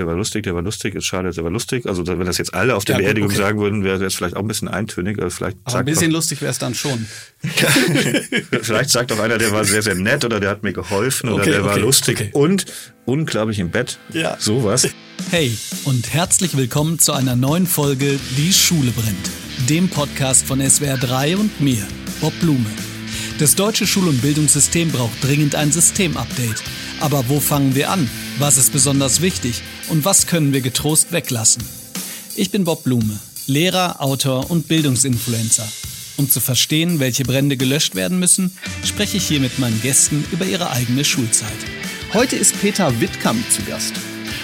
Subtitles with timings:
[0.00, 1.84] der war lustig, der war lustig, ist schade, der war lustig.
[1.84, 3.38] Also wenn das jetzt alle auf der ja, Beerdigung okay.
[3.38, 5.18] sagen würden, wäre das vielleicht auch ein bisschen eintönig.
[5.18, 7.06] Aber, vielleicht aber ein bisschen doch, lustig wäre es dann schon.
[8.62, 11.42] vielleicht sagt auch einer, der war sehr, sehr nett oder der hat mir geholfen oder
[11.42, 12.64] okay, der war lustig und
[13.04, 13.98] unglaublich im Bett.
[14.12, 14.36] Ja.
[14.38, 14.88] Sowas.
[15.30, 19.30] Hey und herzlich willkommen zu einer neuen Folge Die Schule brennt.
[19.68, 21.86] Dem Podcast von SWR 3 und mir,
[22.22, 22.64] Bob Blume.
[23.40, 26.62] Das deutsche Schul- und Bildungssystem braucht dringend ein Systemupdate.
[27.00, 28.10] Aber wo fangen wir an?
[28.38, 29.62] Was ist besonders wichtig?
[29.88, 31.62] Und was können wir getrost weglassen?
[32.36, 35.66] Ich bin Bob Blume, Lehrer, Autor und Bildungsinfluencer.
[36.18, 38.54] Um zu verstehen, welche Brände gelöscht werden müssen,
[38.84, 41.48] spreche ich hier mit meinen Gästen über ihre eigene Schulzeit.
[42.12, 43.94] Heute ist Peter Wittkamp zu Gast.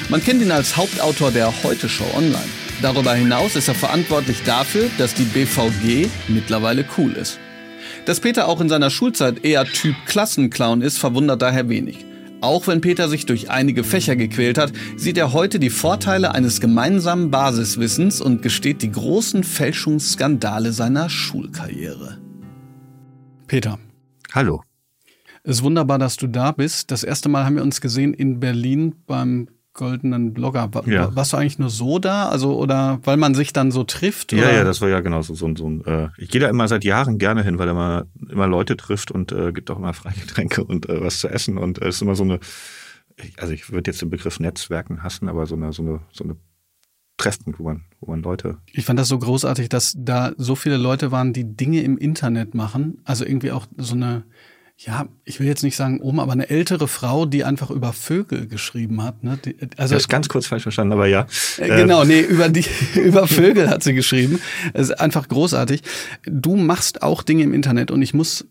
[0.09, 2.49] Man kennt ihn als Hauptautor der Heute Show Online.
[2.81, 7.39] Darüber hinaus ist er verantwortlich dafür, dass die BVG mittlerweile cool ist.
[8.07, 12.07] Dass Peter auch in seiner Schulzeit eher Typ Klassenclown ist, verwundert daher wenig.
[12.41, 16.61] Auch wenn Peter sich durch einige Fächer gequält hat, sieht er heute die Vorteile eines
[16.61, 22.19] gemeinsamen Basiswissens und gesteht die großen Fälschungsskandale seiner Schulkarriere.
[23.49, 23.81] Peter.
[24.33, 24.63] Hallo.
[25.43, 26.93] Es ist wunderbar, dass du da bist.
[26.93, 30.75] Das erste Mal haben wir uns gesehen in Berlin beim goldenen Blogger.
[30.75, 31.15] War, ja.
[31.15, 32.29] Warst du eigentlich nur so da?
[32.29, 34.33] Also, oder weil man sich dann so trifft?
[34.33, 35.85] Ja, ja, das war ja genau so, so, so ein.
[35.85, 39.13] Äh, ich gehe da immer seit Jahren gerne hin, weil er immer, immer Leute trifft
[39.13, 41.59] und äh, gibt auch immer Freigetränke und äh, was zu essen.
[41.59, 42.41] Und es äh, ist immer so eine,
[43.37, 46.37] also ich würde jetzt den Begriff Netzwerken hassen, aber so eine, so eine, so eine
[47.19, 48.59] Treffpunkt, wo man, wo man Leute.
[48.73, 52.55] Ich fand das so großartig, dass da so viele Leute waren, die Dinge im Internet
[52.55, 53.01] machen.
[53.05, 54.25] Also irgendwie auch so eine
[54.79, 58.47] ja, ich will jetzt nicht sagen Oma, aber eine ältere Frau, die einfach über Vögel
[58.47, 59.25] geschrieben hat.
[59.25, 59.39] Ne?
[59.43, 61.27] Die, also das ist ganz kurz falsch verstanden, aber ja.
[61.57, 64.39] Äh, genau, nee, über die über Vögel hat sie geschrieben.
[64.75, 65.83] Es ist einfach großartig.
[66.25, 68.47] Du machst auch Dinge im Internet und ich muss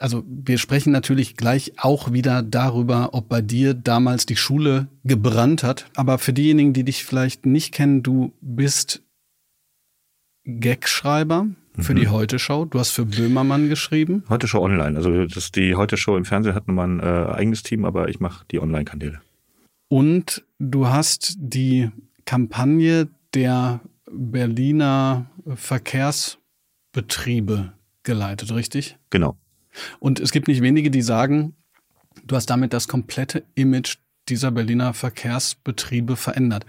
[0.00, 5.64] also wir sprechen natürlich gleich auch wieder darüber, ob bei dir damals die Schule gebrannt
[5.64, 5.86] hat.
[5.96, 9.02] Aber für diejenigen, die dich vielleicht nicht kennen, du bist
[10.44, 12.00] Gagschreiber, für mhm.
[12.00, 12.66] die Heute-Show.
[12.66, 14.24] Du hast für Böhmermann geschrieben.
[14.28, 14.96] Heute-Show online.
[14.96, 18.44] Also das, die Heute-Show im Fernsehen hat nochmal ein äh, eigenes Team, aber ich mache
[18.50, 19.20] die Online-Kanäle.
[19.88, 21.90] Und du hast die
[22.24, 23.80] Kampagne der
[24.10, 27.72] Berliner Verkehrsbetriebe
[28.02, 28.96] geleitet, richtig?
[29.10, 29.36] Genau.
[29.98, 31.54] Und es gibt nicht wenige, die sagen,
[32.24, 36.66] du hast damit das komplette Image dieser Berliner Verkehrsbetriebe verändert.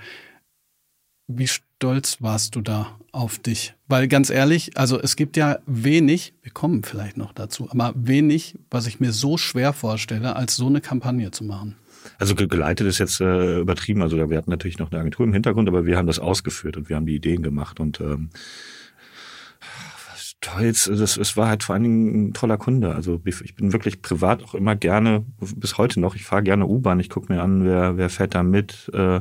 [1.27, 3.73] Wie stolz warst du da auf dich?
[3.87, 8.55] Weil ganz ehrlich, also es gibt ja wenig, wir kommen vielleicht noch dazu, aber wenig,
[8.69, 11.75] was ich mir so schwer vorstelle, als so eine Kampagne zu machen.
[12.17, 14.01] Also geleitet ist jetzt äh, übertrieben.
[14.01, 16.89] Also wir hatten natürlich noch eine Agentur im Hintergrund, aber wir haben das ausgeführt und
[16.89, 18.29] wir haben die Ideen gemacht und ähm,
[20.41, 22.95] Stolz, es, es war halt vor allen Dingen ein toller Kunde.
[22.95, 25.25] Also ich bin wirklich privat auch immer gerne,
[25.55, 28.43] bis heute noch, ich fahre gerne U-Bahn, ich gucke mir an, wer, wer fährt da
[28.43, 28.89] mit.
[28.93, 29.19] Äh,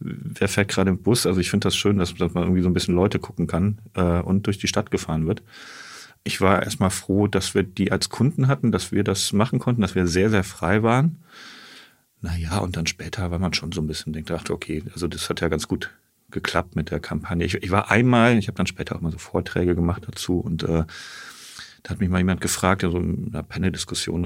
[0.00, 1.26] wer fährt gerade im Bus.
[1.26, 3.78] Also ich finde das schön, dass, dass, man irgendwie so ein bisschen Leute gucken kann
[3.94, 5.42] äh, und durch die Stadt gefahren wird.
[6.24, 9.82] Ich war erstmal froh, dass wir die als Kunden hatten, dass wir das machen konnten,
[9.82, 11.22] dass wir sehr, sehr frei waren.
[12.20, 15.30] Naja, und dann später war man schon so ein bisschen, denkt, dachte, okay, also das
[15.30, 15.90] hat ja ganz gut
[16.30, 17.46] geklappt mit der Kampagne.
[17.46, 20.62] Ich, ich war einmal, ich habe dann später auch mal so Vorträge gemacht dazu und
[20.64, 20.84] äh,
[21.82, 24.24] da hat mich mal jemand gefragt, so in einer Panel-Diskussion,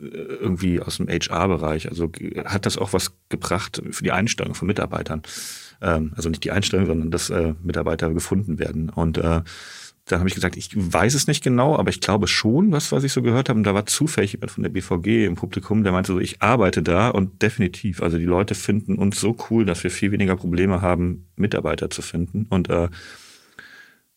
[0.00, 1.88] äh, irgendwie aus dem HR-Bereich.
[1.88, 2.10] Also
[2.44, 5.22] hat das auch was gebracht für die Einstellung von Mitarbeitern?
[5.80, 8.90] Ähm, also nicht die Einstellung, sondern dass äh, Mitarbeiter gefunden werden.
[8.90, 9.42] Und äh,
[10.06, 13.04] da habe ich gesagt, ich weiß es nicht genau, aber ich glaube schon, was, was
[13.04, 13.58] ich so gehört habe.
[13.58, 16.82] Und da war zufällig jemand von der BVG im Publikum, der meinte so, ich arbeite
[16.82, 18.02] da und definitiv.
[18.02, 22.02] Also die Leute finden uns so cool, dass wir viel weniger Probleme haben, Mitarbeiter zu
[22.02, 22.46] finden.
[22.48, 22.88] Und äh,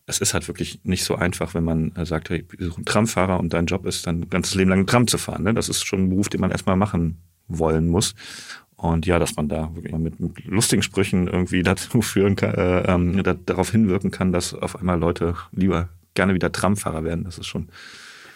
[0.06, 2.86] es ist halt wirklich nicht so einfach, wenn man äh, sagt, hey, ich suche einen
[2.86, 5.44] Tramfahrer und dein Job ist dann ganzes Leben lang einen Tram zu fahren.
[5.44, 5.54] Ne?
[5.54, 8.16] Das ist schon ein Beruf, den man erstmal machen wollen muss.
[8.76, 12.82] Und ja, dass man da wirklich mit, mit lustigen Sprüchen irgendwie dazu führen kann, äh,
[12.94, 17.38] ähm, da, darauf hinwirken kann, dass auf einmal Leute lieber gerne wieder Tramfahrer werden, das
[17.38, 17.70] ist schon.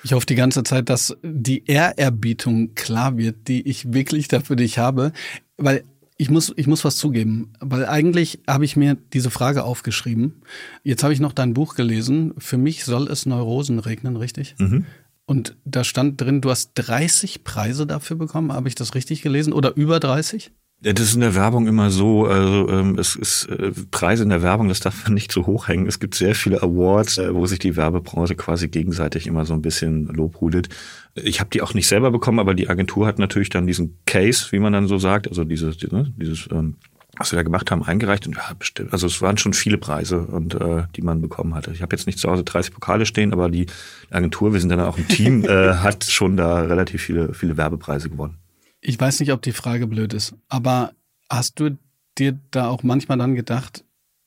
[0.04, 4.78] Ich hoffe die ganze Zeit, dass die Ehrerbietung klar wird, die ich wirklich dafür dich
[4.78, 5.12] habe,
[5.58, 5.84] weil
[6.18, 10.42] ich muss, ich muss was zugeben, weil eigentlich habe ich mir diese Frage aufgeschrieben.
[10.84, 12.34] Jetzt habe ich noch dein Buch gelesen.
[12.40, 14.56] Für mich soll es Neurosen regnen, richtig?
[14.58, 14.86] Mhm.
[15.28, 18.52] Und da stand drin, du hast 30 Preise dafür bekommen.
[18.52, 19.54] Habe ich das richtig gelesen?
[19.54, 20.52] Oder über 30?
[20.80, 24.44] Das ist in der Werbung immer so, also ähm, es ist äh, Preise in der
[24.44, 25.88] Werbung, das darf man nicht zu hoch hängen.
[25.88, 29.64] Es gibt sehr viele Awards, äh, wo sich die Werbebranche quasi gegenseitig immer so ein
[29.64, 30.70] bisschen lobhudelt.
[31.16, 34.52] Ich habe die auch nicht selber bekommen, aber die Agentur hat natürlich dann diesen Case,
[34.52, 36.76] wie man dann so sagt, also dieses, ne, dieses ähm,
[37.18, 40.20] was wir da gemacht haben, eingereicht und ja, bestimmt, also es waren schon viele Preise
[40.20, 41.72] und äh, die man bekommen hatte.
[41.72, 43.66] Ich habe jetzt nicht zu Hause 30 Pokale stehen, aber die
[44.12, 48.10] Agentur, wir sind dann auch ein Team, äh, hat schon da relativ viele, viele Werbepreise
[48.10, 48.38] gewonnen.
[48.82, 50.94] Ich weiß nicht, ob die Frage blöd ist, aber
[51.30, 51.78] hast du
[52.18, 53.84] dir da auch manchmal dann gedacht,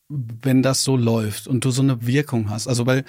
[0.09, 2.67] wenn das so läuft und du so eine Wirkung hast?
[2.67, 3.05] Also, weil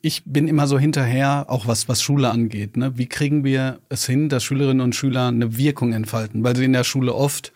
[0.00, 2.76] ich bin immer so hinterher, auch was, was Schule angeht.
[2.76, 2.96] Ne?
[2.96, 6.42] Wie kriegen wir es hin, dass Schülerinnen und Schüler eine Wirkung entfalten?
[6.42, 7.52] Weil sie in der Schule oft,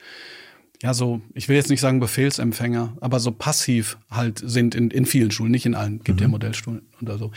[0.83, 5.07] ja, so, ich will jetzt nicht sagen Befehlsempfänger, aber so passiv halt sind in, in
[5.07, 6.25] vielen Schulen, nicht in allen, gibt mhm.
[6.25, 7.31] ja Modellschulen oder so.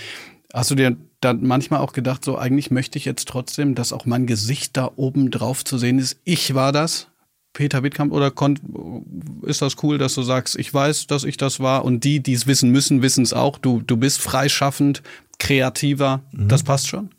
[0.54, 4.06] Hast du dir dann manchmal auch gedacht, so eigentlich möchte ich jetzt trotzdem, dass auch
[4.06, 6.20] mein Gesicht da oben drauf zu sehen ist?
[6.24, 7.08] Ich war das,
[7.54, 8.32] Peter Wittkamp oder
[9.44, 12.34] ist das cool, dass du sagst, ich weiß, dass ich das war und die, die
[12.34, 13.60] es wissen müssen, wissen es auch.
[13.60, 15.04] Du, du bist freischaffend,
[15.40, 16.48] kreativer, mhm.
[16.48, 17.10] das passt schon?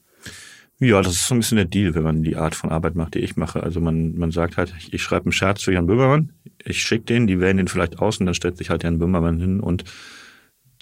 [0.80, 3.14] Ja, das ist so ein bisschen der Deal, wenn man die Art von Arbeit macht,
[3.14, 3.62] die ich mache.
[3.62, 6.32] Also man, man sagt halt, ich, ich schreibe einen Scherz zu Jan Böhmermann,
[6.64, 9.38] ich schicke den, die wählen den vielleicht aus und dann stellt sich halt Jan Böhmermann
[9.38, 9.84] hin und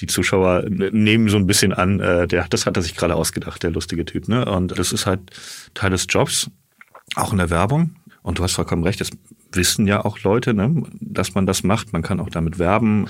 [0.00, 3.62] die Zuschauer nehmen so ein bisschen an, äh, der, das hat er sich gerade ausgedacht,
[3.62, 4.28] der lustige Typ.
[4.28, 4.44] Ne?
[4.44, 5.20] Und das ist halt
[5.74, 6.50] Teil des Jobs,
[7.14, 7.96] auch in der Werbung.
[8.22, 9.10] Und du hast vollkommen recht, das
[9.52, 11.92] wissen ja auch Leute, ne, dass man das macht.
[11.92, 13.06] Man kann auch damit werben.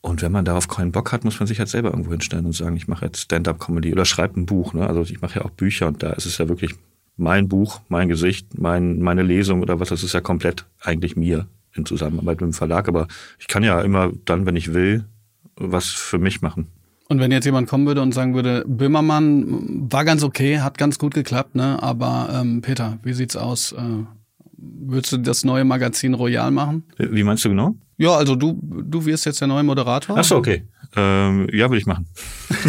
[0.00, 2.52] Und wenn man darauf keinen Bock hat, muss man sich halt selber irgendwo hinstellen und
[2.52, 4.74] sagen, ich mache jetzt Stand-up-Comedy oder schreibe ein Buch.
[4.74, 4.86] Ne?
[4.86, 6.74] Also ich mache ja auch Bücher und da ist es ja wirklich
[7.16, 11.46] mein Buch, mein Gesicht, mein, meine Lesung oder was, das ist ja komplett eigentlich mir
[11.72, 12.88] in Zusammenarbeit mit dem Verlag.
[12.88, 13.08] Aber
[13.38, 15.04] ich kann ja immer dann, wenn ich will,
[15.56, 16.68] was für mich machen.
[17.08, 20.98] Und wenn jetzt jemand kommen würde und sagen würde, Böhmermann war ganz okay, hat ganz
[20.98, 21.80] gut geklappt, ne?
[21.80, 23.72] Aber ähm, Peter, wie sieht's aus?
[23.72, 24.04] Äh,
[24.56, 26.84] würdest du das neue Magazin Royal machen?
[26.98, 27.76] Wie meinst du genau?
[27.96, 30.18] Ja, also du, du wirst jetzt der neue Moderator.
[30.18, 30.64] Ach so, okay.
[30.96, 32.06] Ähm, ja, würde ich machen.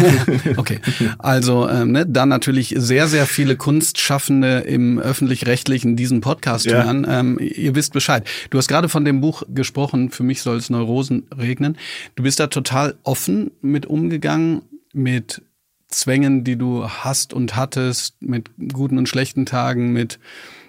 [0.56, 0.80] okay,
[1.18, 6.84] also ähm, ne, dann natürlich sehr, sehr viele Kunstschaffende im öffentlich-rechtlichen diesen Podcast ja.
[6.84, 7.06] hören.
[7.08, 8.28] Ähm, ihr wisst Bescheid.
[8.50, 11.78] Du hast gerade von dem Buch gesprochen, für mich soll es Neurosen regnen.
[12.16, 15.42] Du bist da total offen mit umgegangen, mit
[15.88, 20.18] Zwängen, die du hast und hattest, mit guten und schlechten Tagen, mit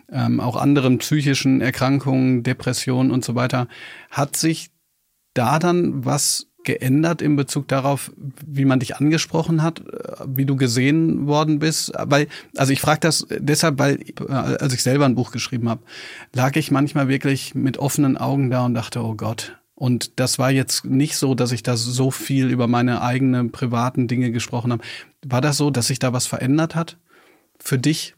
[0.10, 3.68] ähm, auch anderen psychischen Erkrankungen, Depressionen und so weiter.
[4.10, 4.70] Hat sich
[5.34, 8.12] da dann was geändert in Bezug darauf,
[8.46, 11.92] wie man dich angesprochen hat, äh, wie du gesehen worden bist?
[11.98, 15.82] Weil, also ich frage das deshalb, weil äh, als ich selber ein Buch geschrieben habe,
[16.34, 19.58] lag ich manchmal wirklich mit offenen Augen da und dachte, oh Gott.
[19.76, 24.10] Und das war jetzt nicht so, dass ich da so viel über meine eigenen privaten
[24.10, 24.84] Dinge gesprochen habe.
[25.26, 26.98] War das so, dass sich da was verändert hat
[27.60, 28.16] für dich?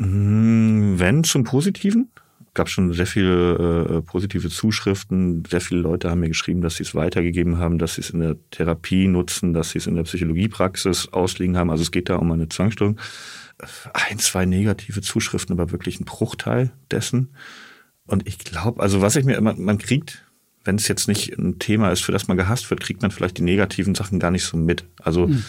[0.00, 2.10] Hm, wenn zum Positiven.
[2.58, 5.44] Gab schon sehr viele äh, positive Zuschriften.
[5.48, 8.18] Sehr viele Leute haben mir geschrieben, dass sie es weitergegeben haben, dass sie es in
[8.18, 11.70] der Therapie nutzen, dass sie es in der Psychologiepraxis ausliegen haben.
[11.70, 12.98] Also es geht da um eine Zwangsstörung.
[13.92, 17.28] Ein, zwei negative Zuschriften, aber wirklich ein Bruchteil dessen.
[18.08, 20.26] Und ich glaube, also was ich mir immer, man kriegt,
[20.64, 23.38] wenn es jetzt nicht ein Thema ist, für das man gehasst wird, kriegt man vielleicht
[23.38, 24.84] die negativen Sachen gar nicht so mit.
[25.00, 25.44] Also mhm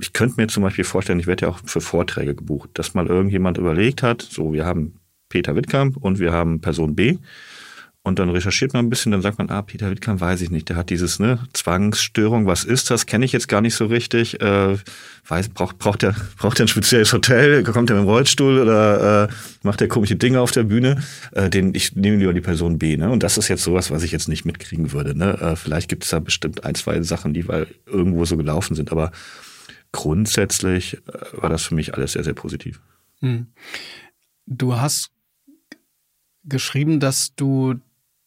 [0.00, 3.06] ich könnte mir zum Beispiel vorstellen, ich werde ja auch für Vorträge gebucht, dass mal
[3.06, 4.98] irgendjemand überlegt hat, so wir haben
[5.32, 7.16] Peter Wittkamp und wir haben Person B.
[8.04, 10.68] Und dann recherchiert man ein bisschen, dann sagt man, ah, Peter Wittkamp weiß ich nicht,
[10.68, 14.42] der hat dieses ne, Zwangsstörung, was ist das, kenne ich jetzt gar nicht so richtig.
[14.42, 14.76] Äh,
[15.28, 19.28] weiß, braucht, braucht, der, braucht der ein spezielles Hotel, kommt der mit dem Rollstuhl oder
[19.28, 19.32] äh,
[19.62, 21.00] macht der komische Dinge auf der Bühne?
[21.30, 22.96] Äh, den, ich nehme lieber die Person B.
[22.96, 23.08] Ne?
[23.08, 25.16] Und das ist jetzt sowas, was ich jetzt nicht mitkriegen würde.
[25.16, 25.40] Ne?
[25.40, 28.90] Äh, vielleicht gibt es da bestimmt ein, zwei Sachen, die weil irgendwo so gelaufen sind,
[28.90, 29.12] aber
[29.92, 32.80] grundsätzlich äh, war das für mich alles sehr, sehr positiv.
[33.20, 33.46] Hm.
[34.46, 35.11] Du hast
[36.44, 37.74] geschrieben, dass du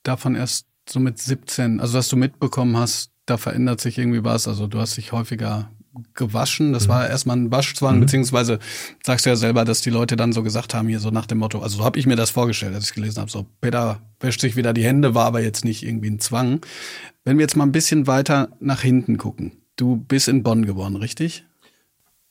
[0.03, 4.47] davon erst so mit 17, also dass du mitbekommen hast, da verändert sich irgendwie was.
[4.47, 5.69] Also du hast dich häufiger
[6.13, 6.73] gewaschen.
[6.73, 6.91] Das mhm.
[6.91, 8.01] war erstmal ein Waschzwang, mhm.
[8.01, 8.59] beziehungsweise
[9.03, 11.39] sagst du ja selber, dass die Leute dann so gesagt haben, hier so nach dem
[11.39, 14.41] Motto, also so habe ich mir das vorgestellt, als ich gelesen habe, so Peter wäscht
[14.41, 16.61] sich wieder die Hände, war aber jetzt nicht irgendwie ein Zwang.
[17.23, 19.53] Wenn wir jetzt mal ein bisschen weiter nach hinten gucken.
[19.77, 21.45] Du bist in Bonn geboren, richtig?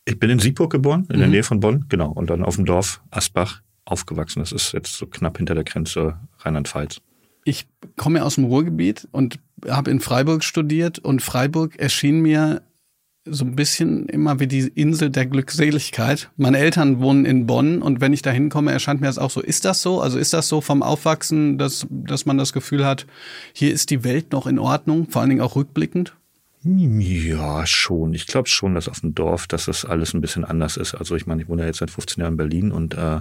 [0.06, 1.20] Ich bin in Siegburg geboren, in mhm.
[1.20, 2.10] der Nähe von Bonn, genau.
[2.10, 4.40] Und dann auf dem Dorf Asbach aufgewachsen.
[4.40, 7.00] Das ist jetzt so knapp hinter der Grenze Rheinland-Pfalz.
[7.44, 9.38] Ich komme aus dem Ruhrgebiet und
[9.68, 12.62] habe in Freiburg studiert und Freiburg erschien mir
[13.26, 16.30] so ein bisschen immer wie die Insel der Glückseligkeit.
[16.36, 19.40] Meine Eltern wohnen in Bonn und wenn ich da hinkomme, erscheint mir das auch so.
[19.40, 20.00] Ist das so?
[20.00, 23.06] Also ist das so vom Aufwachsen, dass, dass man das Gefühl hat,
[23.54, 26.14] hier ist die Welt noch in Ordnung, vor allen Dingen auch rückblickend?
[26.64, 28.14] Ja, schon.
[28.14, 30.94] Ich glaube schon, dass auf dem Dorf, dass das alles ein bisschen anders ist.
[30.94, 33.20] Also ich meine, ich wohne ja jetzt seit 15 Jahren in Berlin und äh,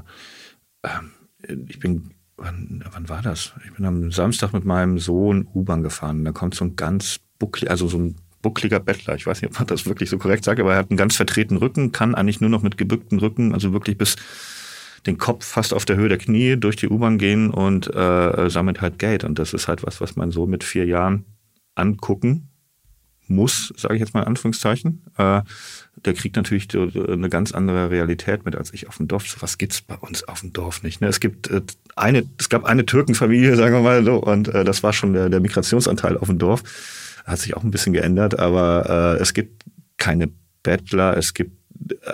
[1.68, 3.54] ich bin, wann, wann war das?
[3.66, 6.24] Ich bin am Samstag mit meinem Sohn U-Bahn gefahren.
[6.26, 9.16] Da kommt so ein ganz bucklig, also so ein buckliger Bettler.
[9.16, 11.16] Ich weiß nicht, ob man das wirklich so korrekt sagt, aber er hat einen ganz
[11.16, 14.16] vertretenen Rücken, kann eigentlich nur noch mit gebückten Rücken, also wirklich bis
[15.06, 18.82] den Kopf fast auf der Höhe der Knie durch die U-Bahn gehen und äh, sammelt
[18.82, 19.24] halt Geld.
[19.24, 21.26] Und das ist halt was, was man so mit vier Jahren
[21.76, 22.53] angucken
[23.28, 25.42] muss, sage ich jetzt mal in Anführungszeichen, äh,
[26.06, 29.28] der kriegt natürlich eine ganz andere Realität mit als ich auf dem Dorf.
[29.28, 31.02] So was gibt's bei uns auf dem Dorf nicht.
[31.02, 31.08] Ne?
[31.08, 31.62] Es gibt äh,
[31.96, 35.30] eine, es gab eine Türkenfamilie, sagen wir mal so, und äh, das war schon der,
[35.30, 36.64] der Migrationsanteil auf dem Dorf.
[37.26, 39.64] Hat sich auch ein bisschen geändert, aber äh, es gibt
[39.98, 40.30] keine
[40.62, 41.54] Bettler, es gibt
[41.90, 42.14] äh,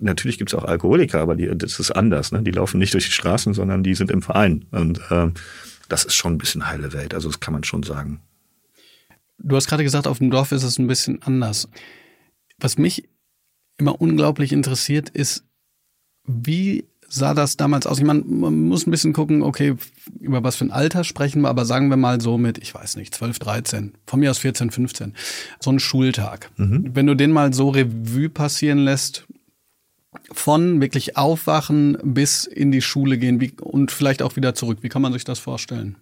[0.00, 2.32] natürlich gibt es auch Alkoholiker, aber die, das ist anders.
[2.32, 2.42] Ne?
[2.42, 4.64] Die laufen nicht durch die Straßen, sondern die sind im Verein.
[4.70, 5.28] Und äh,
[5.88, 7.14] das ist schon ein bisschen heile Welt.
[7.14, 8.20] Also das kann man schon sagen.
[9.38, 11.68] Du hast gerade gesagt, auf dem Dorf ist es ein bisschen anders.
[12.58, 13.08] Was mich
[13.78, 15.44] immer unglaublich interessiert, ist,
[16.24, 17.98] wie sah das damals aus?
[17.98, 19.76] Ich meine, man muss ein bisschen gucken, okay,
[20.18, 22.96] über was für ein Alter sprechen wir, aber sagen wir mal so mit, ich weiß
[22.96, 25.14] nicht, 12, 13, von mir aus 14, 15,
[25.60, 26.50] so ein Schultag.
[26.56, 26.90] Mhm.
[26.94, 29.26] Wenn du den mal so Revue passieren lässt,
[30.32, 34.88] von wirklich aufwachen bis in die Schule gehen wie, und vielleicht auch wieder zurück, wie
[34.88, 35.96] kann man sich das vorstellen?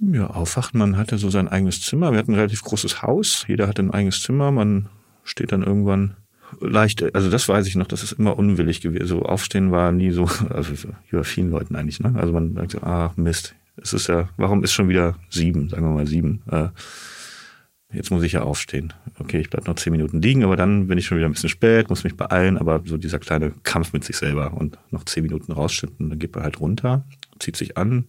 [0.00, 2.12] Ja, aufwachen, man hatte so sein eigenes Zimmer.
[2.12, 3.44] Wir hatten ein relativ großes Haus.
[3.48, 4.50] Jeder hatte ein eigenes Zimmer.
[4.50, 4.88] Man
[5.22, 6.16] steht dann irgendwann
[6.60, 9.06] leicht, also das weiß ich noch, das ist immer unwillig gewesen.
[9.06, 12.14] So aufstehen war nie so, also so, über vielen Leuten eigentlich, ne?
[12.16, 15.94] Also man sagt, ah, Mist, es ist ja, warum ist schon wieder sieben, sagen wir
[15.94, 16.42] mal sieben?
[16.50, 16.68] Äh,
[17.92, 18.92] jetzt muss ich ja aufstehen.
[19.18, 21.48] Okay, ich bleib noch zehn Minuten liegen, aber dann bin ich schon wieder ein bisschen
[21.48, 25.22] spät, muss mich beeilen, aber so dieser kleine Kampf mit sich selber und noch zehn
[25.22, 27.04] Minuten rausschinden, dann geht man halt runter,
[27.38, 28.06] zieht sich an,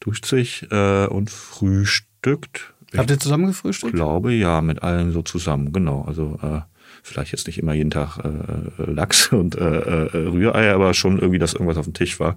[0.00, 2.74] duscht sich äh, und frühstückt.
[2.96, 3.92] Habt ihr zusammen gefrühstückt?
[3.92, 6.02] Ich glaube ja, mit allen so zusammen, genau.
[6.02, 6.60] Also äh,
[7.02, 11.18] vielleicht jetzt nicht immer jeden Tag äh, äh Lachs und äh, äh, Rührei, aber schon
[11.18, 12.36] irgendwie, dass irgendwas auf dem Tisch war.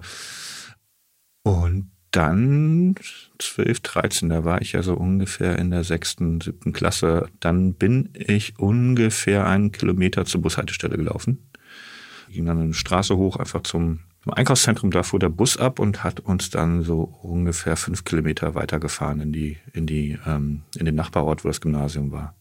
[1.42, 2.94] Und dann
[3.38, 7.28] 12, 13, da war ich ja so ungefähr in der sechsten, siebten Klasse.
[7.40, 11.48] Dann bin ich ungefähr einen Kilometer zur Bushaltestelle gelaufen.
[12.30, 14.90] Ging dann eine Straße hoch, einfach zum Einkaufszentrum.
[14.90, 19.32] Da fuhr der Bus ab und hat uns dann so ungefähr fünf Kilometer weitergefahren in
[19.32, 22.34] die, in die, ähm, in den Nachbarort, wo das Gymnasium war.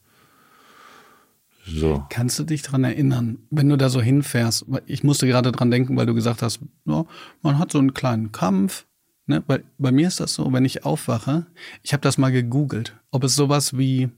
[1.65, 2.05] So.
[2.09, 4.65] Kannst du dich dran erinnern, wenn du da so hinfährst?
[4.85, 7.05] Ich musste gerade dran denken, weil du gesagt hast, ja,
[7.41, 8.85] man hat so einen kleinen Kampf.
[9.27, 9.41] Ne?
[9.41, 11.45] Bei, bei mir ist das so, wenn ich aufwache,
[11.83, 14.09] ich habe das mal gegoogelt, ob es sowas wie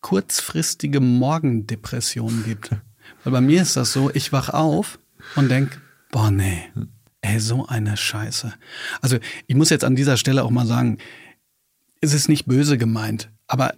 [0.00, 2.70] kurzfristige Morgendepressionen gibt.
[3.24, 4.98] Weil bei mir ist das so, ich wach auf
[5.36, 5.80] und denk,
[6.10, 6.64] boah, nee,
[7.26, 8.52] ey, so eine Scheiße.
[9.00, 10.98] Also ich muss jetzt an dieser Stelle auch mal sagen,
[12.00, 13.74] es ist nicht böse gemeint, aber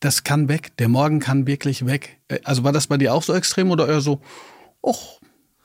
[0.00, 0.76] das kann weg.
[0.78, 2.18] Der Morgen kann wirklich weg.
[2.28, 4.20] Äh, also war das bei dir auch so extrem oder eher so,
[4.82, 5.20] ach,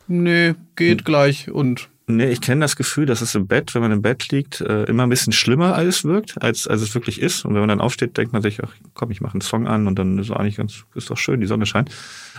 [0.07, 1.05] nee, geht hm.
[1.05, 4.27] gleich und Nee, ich kenne das Gefühl, dass es im Bett, wenn man im Bett
[4.29, 7.45] liegt, äh, immer ein bisschen schlimmer alles wirkt, als, als es wirklich ist.
[7.45, 9.87] Und wenn man dann aufsteht, denkt man sich, ach komm, ich mache einen Song an
[9.87, 11.91] und dann ist es eigentlich ganz, ist doch schön, die Sonne scheint.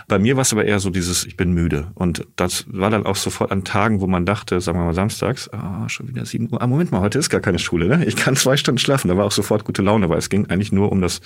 [0.07, 1.87] Bei mir war es aber eher so dieses, ich bin müde.
[1.95, 5.49] Und das war dann auch sofort an Tagen, wo man dachte, sagen wir mal samstags,
[5.51, 6.61] ah, schon wieder sieben Uhr.
[6.61, 8.05] Ah, Moment mal, heute ist gar keine Schule, ne?
[8.05, 9.07] Ich kann zwei Stunden schlafen.
[9.07, 11.21] Da war auch sofort gute Laune, weil es ging eigentlich nur um das,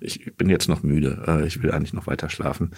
[0.00, 2.72] ich bin jetzt noch müde, äh, ich will eigentlich noch weiter schlafen.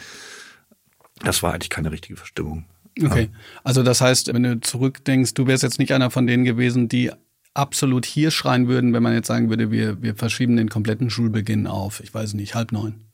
[1.24, 2.64] Das war eigentlich keine richtige Verstimmung.
[3.02, 3.30] Okay.
[3.64, 7.10] Also das heißt, wenn du zurückdenkst, du wärst jetzt nicht einer von denen gewesen, die
[7.54, 11.66] absolut hier schreien würden, wenn man jetzt sagen würde, wir, wir verschieben den kompletten Schulbeginn
[11.66, 13.04] auf, ich weiß nicht, halb neun.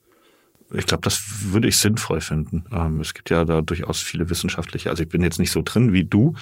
[0.74, 2.64] Ich glaube, das würde ich sinnvoll finden.
[2.72, 5.92] Ähm, es gibt ja da durchaus viele wissenschaftliche, also ich bin jetzt nicht so drin
[5.92, 6.34] wie du,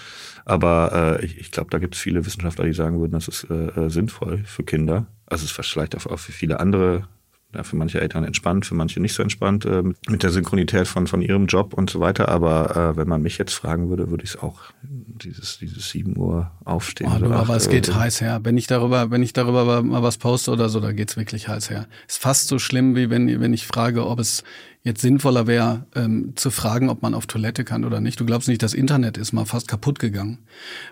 [0.47, 3.47] aber äh, ich, ich glaube, da gibt es viele Wissenschaftler, die sagen würden, das ist
[3.51, 5.07] äh, äh sinnvoll für Kinder.
[5.27, 7.07] Also es ist vielleicht auch für viele andere
[7.55, 11.07] ja, für manche Eltern entspannt, für manche nicht so entspannt äh, mit der Synchronität von,
[11.07, 12.29] von ihrem Job und so weiter.
[12.29, 16.17] Aber äh, wenn man mich jetzt fragen würde, würde ich es auch dieses, dieses 7
[16.17, 17.11] Uhr aufstehen.
[17.15, 18.41] Oh, du, aber es geht heiß her.
[18.43, 21.71] Wenn ich darüber, wenn ich darüber mal was poste oder so, da geht's wirklich heiß
[21.71, 21.87] her.
[22.09, 24.43] Ist fast so schlimm, wie wenn, wenn ich frage, ob es
[24.85, 28.21] jetzt sinnvoller wäre, ähm, zu fragen, ob man auf Toilette kann oder nicht.
[28.21, 30.39] Du glaubst nicht, das Internet ist mal fast kaputt gegangen,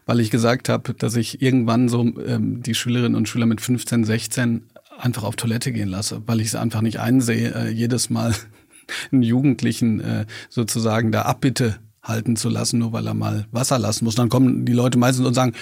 [0.06, 4.04] weil ich gesagt habe, dass ich irgendwann so ähm, die Schülerinnen und Schüler mit 15,
[4.04, 4.62] 16
[5.02, 8.34] einfach auf Toilette gehen lasse, weil ich es einfach nicht einsehe, äh, jedes Mal
[9.12, 14.04] einen Jugendlichen äh, sozusagen da Abbitte halten zu lassen, nur weil er mal Wasser lassen
[14.04, 14.14] muss.
[14.14, 15.54] Dann kommen die Leute meistens und sagen,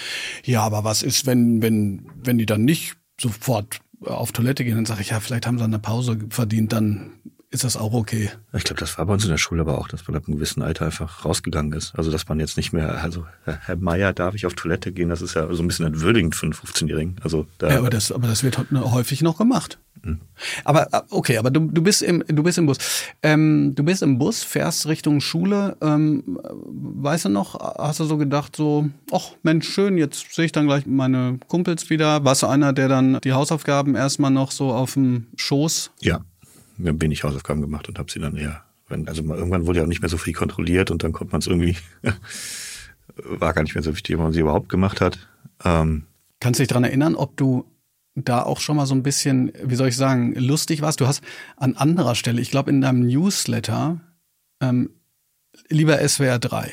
[0.44, 4.76] ja, aber was ist, wenn, wenn, wenn die dann nicht sofort auf Toilette gehen?
[4.76, 7.12] Dann sage ich, ja, vielleicht haben sie eine Pause verdient, dann
[7.52, 8.30] ist das auch okay.
[8.52, 10.36] Ich glaube, das war bei uns in der Schule aber auch, dass man ab einem
[10.36, 11.92] gewissen Alter einfach rausgegangen ist.
[11.96, 15.08] Also, dass man jetzt nicht mehr, also, Herr Meier, darf ich auf Toilette gehen?
[15.08, 17.16] Das ist ja so ein bisschen entwürdigend für einen 15-Jährigen.
[17.22, 19.78] Also, da, ja, aber das, aber das wird häufig noch gemacht.
[20.02, 20.20] Mhm.
[20.64, 22.78] Aber, okay, aber du, du bist im, du bist im Bus.
[23.24, 25.76] Ähm, du bist im Bus, fährst Richtung Schule.
[25.80, 30.52] Ähm, weißt du noch, hast du so gedacht, so, ach, Mensch, schön, jetzt sehe ich
[30.52, 32.24] dann gleich meine Kumpels wieder.
[32.24, 36.20] Warst du einer, der dann die Hausaufgaben erstmal noch so auf dem Schoß ja
[36.84, 40.02] wenig Hausaufgaben gemacht und habe sie dann eher, wenn, also irgendwann wurde ja auch nicht
[40.02, 41.76] mehr so viel kontrolliert und dann konnte man es irgendwie,
[43.16, 45.28] war gar nicht mehr so wichtig, ob man sie überhaupt gemacht hat.
[45.64, 46.04] Ähm,
[46.40, 47.66] Kannst du dich daran erinnern, ob du
[48.14, 51.00] da auch schon mal so ein bisschen, wie soll ich sagen, lustig warst.
[51.00, 51.22] Du hast
[51.56, 54.00] an anderer Stelle, ich glaube in deinem Newsletter,
[54.60, 54.90] ähm,
[55.68, 56.72] lieber SWR 3,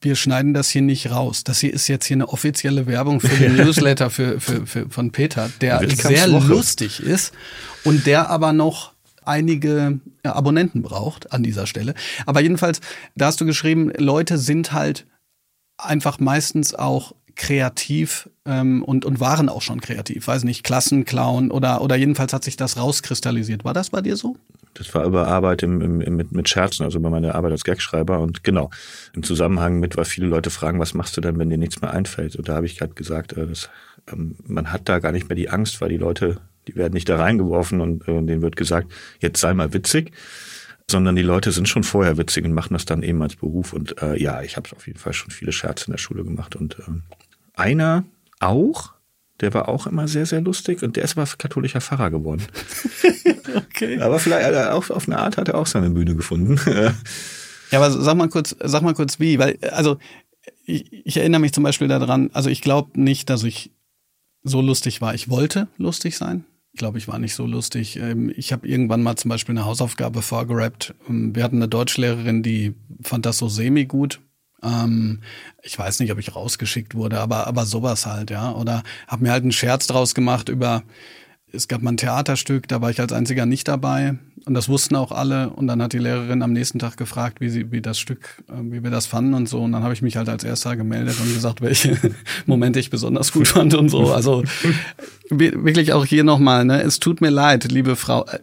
[0.00, 1.44] wir schneiden das hier nicht raus.
[1.44, 5.10] Das hier ist jetzt hier eine offizielle Werbung für den Newsletter für, für, für, von
[5.10, 7.32] Peter, der sehr lustig ist
[7.84, 8.92] und der aber noch
[9.24, 11.94] einige Abonnenten braucht an dieser Stelle.
[12.26, 12.80] Aber jedenfalls,
[13.16, 15.06] da hast du geschrieben, Leute sind halt
[15.78, 20.26] einfach meistens auch kreativ ähm, und, und waren auch schon kreativ.
[20.26, 23.64] Weiß nicht, Klassenclown oder, oder jedenfalls hat sich das rauskristallisiert.
[23.64, 24.36] War das bei dir so?
[24.78, 28.20] Das war über Arbeit im, im, mit, mit Scherzen, also über meine Arbeit als Gagschreiber.
[28.20, 28.70] Und genau,
[29.14, 31.92] im Zusammenhang mit, weil viele Leute fragen, was machst du denn, wenn dir nichts mehr
[31.92, 32.36] einfällt?
[32.36, 33.70] Und da habe ich gerade gesagt, äh, das,
[34.12, 37.08] ähm, man hat da gar nicht mehr die Angst, weil die Leute, die werden nicht
[37.08, 40.12] da reingeworfen und äh, denen wird gesagt, jetzt sei mal witzig
[40.88, 43.72] sondern die Leute sind schon vorher witzig und machen das dann eben als Beruf.
[43.72, 46.54] Und äh, ja, ich habe auf jeden Fall schon viele Scherze in der Schule gemacht.
[46.54, 46.82] Und äh,
[47.54, 48.04] einer
[48.38, 48.92] auch,
[49.40, 52.42] der war auch immer sehr, sehr lustig und der ist aber katholischer Pfarrer geworden.
[53.56, 54.00] okay.
[54.00, 56.58] Aber vielleicht äh, auf, auf eine Art hat er auch seine Bühne gefunden.
[57.70, 59.98] ja, aber sag mal kurz, sag mal kurz wie, weil, also
[60.64, 63.72] ich, ich erinnere mich zum Beispiel daran, also ich glaube nicht, dass ich
[64.42, 65.14] so lustig war.
[65.14, 66.44] Ich wollte lustig sein.
[66.72, 67.96] Ich glaube, ich war nicht so lustig.
[67.96, 70.94] Ähm, ich habe irgendwann mal zum Beispiel eine Hausaufgabe vorgerappt.
[71.08, 74.20] Ähm, wir hatten eine Deutschlehrerin, die fand das so semi gut.
[74.62, 75.20] Ähm,
[75.62, 78.52] ich weiß nicht, ob ich rausgeschickt wurde, aber, aber sowas halt, ja.
[78.52, 80.82] Oder habe mir halt einen Scherz draus gemacht über,
[81.52, 84.16] es gab mal ein Theaterstück, da war ich als einziger nicht dabei.
[84.46, 85.50] Und das wussten auch alle.
[85.50, 88.52] Und dann hat die Lehrerin am nächsten Tag gefragt, wie sie, wie das Stück, äh,
[88.62, 89.60] wie wir das fanden und so.
[89.60, 91.98] Und dann habe ich mich halt als erster gemeldet und gesagt, welche
[92.46, 94.12] Momente ich besonders gut fand und so.
[94.12, 94.44] Also
[95.30, 98.38] wirklich auch hier nochmal, ne, es tut mir leid, liebe Frau, äh,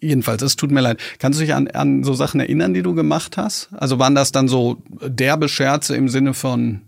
[0.00, 1.00] jedenfalls, es tut mir leid.
[1.18, 3.70] Kannst du dich an, an so Sachen erinnern, die du gemacht hast?
[3.72, 6.82] Also waren das dann so derbe Scherze im Sinne von,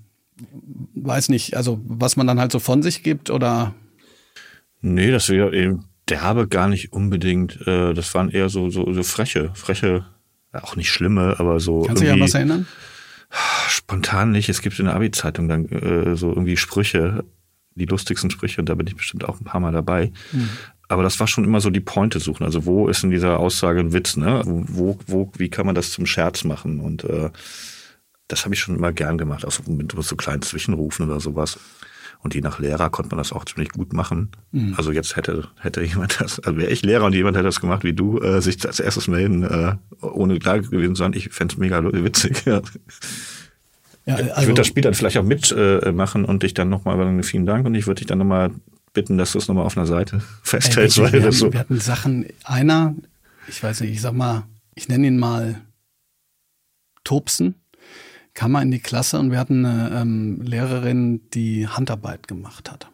[0.95, 3.75] weiß nicht, also was man dann halt so von sich gibt oder?
[4.81, 7.67] Nee, das wäre eben derbe gar nicht unbedingt.
[7.67, 10.07] Äh, das waren eher so, so, so freche, freche,
[10.53, 11.83] auch nicht schlimme, aber so.
[11.83, 12.67] Kannst du dich an was erinnern?
[13.69, 14.49] Spontan nicht.
[14.49, 17.25] Es gibt in der Abi-Zeitung dann äh, so irgendwie Sprüche,
[17.77, 20.11] die lustigsten Sprüche, und da bin ich bestimmt auch ein paar Mal dabei.
[20.33, 20.51] Mhm
[20.91, 22.45] aber das war schon immer so die Pointe suchen.
[22.45, 24.43] Also wo ist in dieser Aussage ein Witz, ne?
[24.45, 26.81] Wo, wo, wie kann man das zum Scherz machen?
[26.81, 27.31] Und äh,
[28.27, 31.61] das habe ich schon immer gern gemacht, auch so mit so kleinen Zwischenrufen oder sowas.
[32.25, 34.31] Und je nach Lehrer konnte man das auch ziemlich gut machen.
[34.51, 34.75] Mhm.
[34.77, 37.85] Also jetzt hätte, hätte jemand das, also wäre ich Lehrer und jemand hätte das gemacht
[37.85, 41.55] wie du, äh, sich als erstes melden, äh, ohne klar gewesen zu sein, ich fände
[41.55, 42.45] es mega witzig.
[42.47, 42.63] Ja.
[44.07, 46.97] Ja, also, ich würde das Spiel dann vielleicht auch mitmachen äh, und dich dann nochmal
[46.97, 48.51] sagen, vielen Dank und ich würde dich dann nochmal
[48.93, 50.99] bitten, dass du es nochmal auf einer Seite festhältst.
[50.99, 52.95] Ey, wir, so wir hatten Sachen, einer,
[53.49, 55.61] ich weiß nicht, ich sag mal, ich nenne ihn mal
[57.05, 57.55] Tobsen,
[58.35, 62.89] kam mal in die Klasse und wir hatten eine ähm, Lehrerin, die Handarbeit gemacht hat.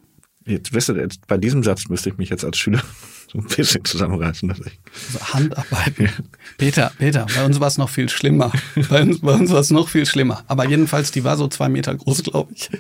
[0.47, 2.81] Jetzt, du, jetzt, bei diesem Satz müsste ich mich jetzt als Schüler
[3.33, 4.49] so ein bisschen zusammenreißen.
[4.49, 5.99] Dass ich also Handarbeit.
[5.99, 6.09] Ja.
[6.57, 8.53] Peter, Peter, bei uns war es noch viel schlimmer.
[8.89, 10.45] bei uns, bei uns war es noch viel schlimmer.
[10.47, 12.71] Aber jedenfalls, die war so zwei Meter groß, glaube ich.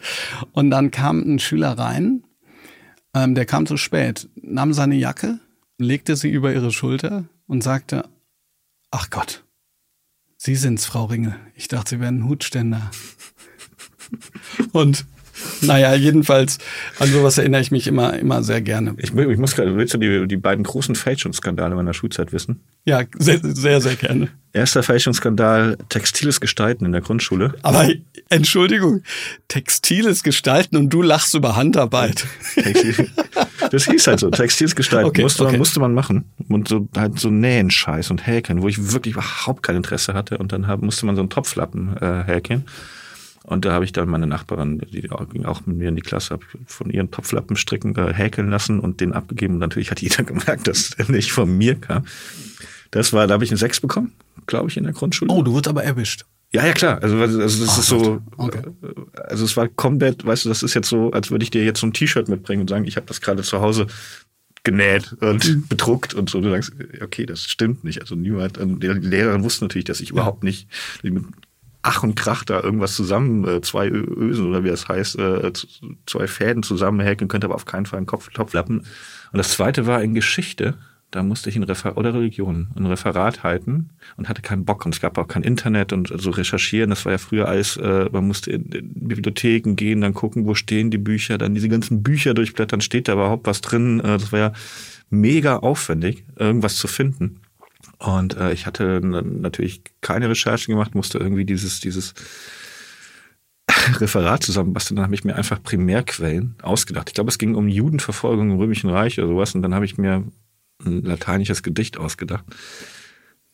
[0.52, 2.22] Und dann kam ein Schüler rein
[3.16, 5.40] ähm, der kam zu spät, nahm seine Jacke,
[5.78, 8.08] legte sie über ihre Schulter und sagte,
[8.90, 9.42] ach Gott,
[10.36, 11.34] Sie sind's, Frau Ringel.
[11.54, 12.90] Ich dachte, Sie wären ein Hutständer.
[14.72, 15.06] und
[15.60, 16.58] naja, jedenfalls,
[16.98, 18.94] an sowas erinnere ich mich immer, immer sehr gerne.
[18.98, 22.60] Ich, ich muss gerade, willst du die, die beiden großen Fälschungsskandale meiner Schulzeit wissen?
[22.84, 24.28] Ja, sehr, sehr, sehr gerne.
[24.52, 27.54] Erster Fälschungsskandal, textiles Gestalten in der Grundschule.
[27.62, 27.88] Aber
[28.30, 29.02] Entschuldigung,
[29.48, 32.26] textiles Gestalten und du lachst über Handarbeit.
[33.70, 35.52] das hieß halt so, textiles Gestalten okay, musste, okay.
[35.52, 36.24] Man, musste man machen.
[36.48, 40.38] Und so halt so Nähen Scheiß und Häkeln, wo ich wirklich überhaupt kein Interesse hatte.
[40.38, 42.64] Und dann hab, musste man so einen Topflappen äh, häkeln.
[43.46, 46.34] Und da habe ich dann meine Nachbarin, die ging auch mit mir in die Klasse,
[46.34, 49.54] habe von ihren Topflappen stricken, äh, häkeln lassen und den abgegeben.
[49.54, 52.04] Und natürlich hat jeder gemerkt, dass er nicht von mir kam.
[52.90, 54.12] Das war, da habe ich eine Sechs bekommen,
[54.46, 55.32] glaube ich, in der Grundschule.
[55.32, 56.24] Oh, du wurdest aber erwischt.
[56.52, 57.00] Ja, ja, klar.
[57.02, 58.62] Also, also das oh, ist so, okay.
[58.82, 61.64] Äh, also es war komplett, weißt du, das ist jetzt so, als würde ich dir
[61.64, 63.86] jetzt so ein T-Shirt mitbringen und sagen, ich habe das gerade zu Hause
[64.64, 65.66] genäht und mhm.
[65.68, 66.40] bedruckt und so.
[66.40, 68.00] Du sagst, okay, das stimmt nicht.
[68.00, 70.14] Also niemand, die Lehrerin wusste natürlich, dass ich ja.
[70.14, 70.68] überhaupt nicht
[71.04, 71.24] mit
[71.88, 75.52] Ach und Krach da irgendwas zusammen, äh, zwei Ösen oder wie das heißt, äh,
[76.04, 78.78] zwei Fäden zusammenhäkeln könnte, aber auf keinen Fall einen Kopf, Topflappen.
[78.80, 80.74] Und das zweite war in Geschichte.
[81.12, 84.84] Da musste ich ein Referat, oder Religion, ein Referat halten und hatte keinen Bock.
[84.84, 86.90] Und es gab auch kein Internet und so recherchieren.
[86.90, 90.56] Das war ja früher alles, äh, man musste in, in Bibliotheken gehen, dann gucken, wo
[90.56, 94.00] stehen die Bücher, dann diese ganzen Bücher durchblättern, steht da überhaupt was drin.
[94.00, 94.52] Äh, das war ja
[95.08, 97.38] mega aufwendig, irgendwas zu finden.
[97.98, 102.14] Und äh, ich hatte natürlich keine Recherchen gemacht, musste irgendwie dieses, dieses
[104.00, 107.08] Referat zusammenbasteln, dann habe ich mir einfach Primärquellen ausgedacht.
[107.08, 109.96] Ich glaube, es ging um Judenverfolgung im Römischen Reich oder sowas und dann habe ich
[109.96, 110.24] mir
[110.84, 112.44] ein lateinisches Gedicht ausgedacht.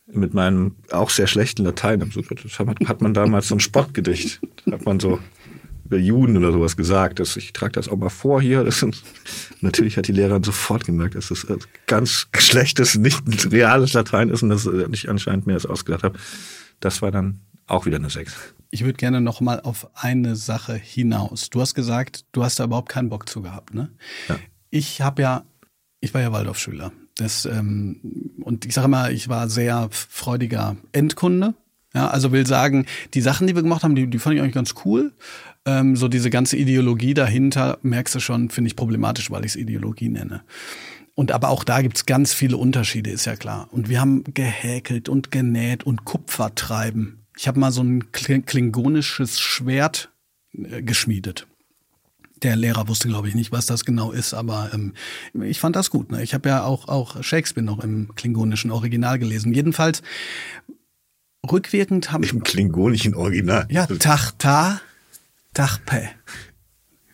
[0.06, 2.00] Mit meinem auch sehr schlechten Latein.
[2.00, 4.40] Das hat man damals so ein Spottgedicht.
[4.66, 5.20] Da hat man so
[5.92, 7.20] über Juden oder sowas gesagt.
[7.20, 8.64] Dass ich trage das auch mal vor hier.
[8.64, 9.02] Das sind,
[9.60, 11.46] natürlich hat die Lehrerin sofort gemerkt, dass das
[11.86, 16.18] ganz schlechtes, nicht reales Latein ist und dass ich anscheinend mir das ausgedacht habe.
[16.80, 18.34] Das war dann auch wieder eine 6.
[18.70, 21.50] Ich würde gerne noch mal auf eine Sache hinaus.
[21.50, 23.90] Du hast gesagt, du hast da überhaupt keinen Bock zu gehabt, ne?
[24.28, 24.38] Ja.
[24.70, 25.44] Ich habe ja,
[26.00, 26.90] ich war ja Waldorfschüler.
[27.14, 28.00] Das, ähm,
[28.42, 31.54] und ich sage immer, ich war sehr freudiger Endkunde.
[31.94, 34.54] Ja, also will sagen, die Sachen, die wir gemacht haben, die, die fand ich eigentlich
[34.54, 35.12] ganz cool.
[35.64, 39.56] Ähm, so diese ganze Ideologie dahinter, merkst du schon, finde ich problematisch, weil ich es
[39.56, 40.42] Ideologie nenne.
[41.14, 43.68] Und aber auch da gibt's ganz viele Unterschiede, ist ja klar.
[43.70, 47.18] Und wir haben gehäkelt und genäht und Kupfertreiben.
[47.36, 50.10] Ich habe mal so ein klingonisches Schwert
[50.52, 51.46] äh, geschmiedet.
[52.42, 54.94] Der Lehrer wusste, glaube ich, nicht, was das genau ist, aber ähm,
[55.42, 56.10] ich fand das gut.
[56.10, 56.24] Ne?
[56.24, 59.52] Ich habe ja auch, auch Shakespeare noch im klingonischen Original gelesen.
[59.54, 60.02] Jedenfalls
[61.48, 62.24] rückwirkend haben...
[62.24, 63.66] Im klingonischen Original?
[63.70, 64.80] Ja, Tachta,
[65.54, 66.08] Tachpe.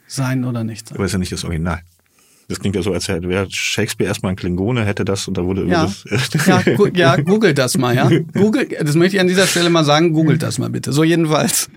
[0.07, 0.97] Sein oder nicht sein.
[0.97, 1.81] Aber ist ja nicht das Original.
[2.49, 5.67] Das klingt ja so, als wäre Shakespeare erstmal ein Klingone, hätte das und da wurde
[5.67, 5.83] ja.
[5.83, 6.47] das.
[6.47, 8.09] ja, gu ja, googelt das mal, ja.
[8.33, 10.95] Google, das möchte ich an dieser Stelle mal sagen, googelt das mal bitte.
[10.95, 11.69] So jedenfalls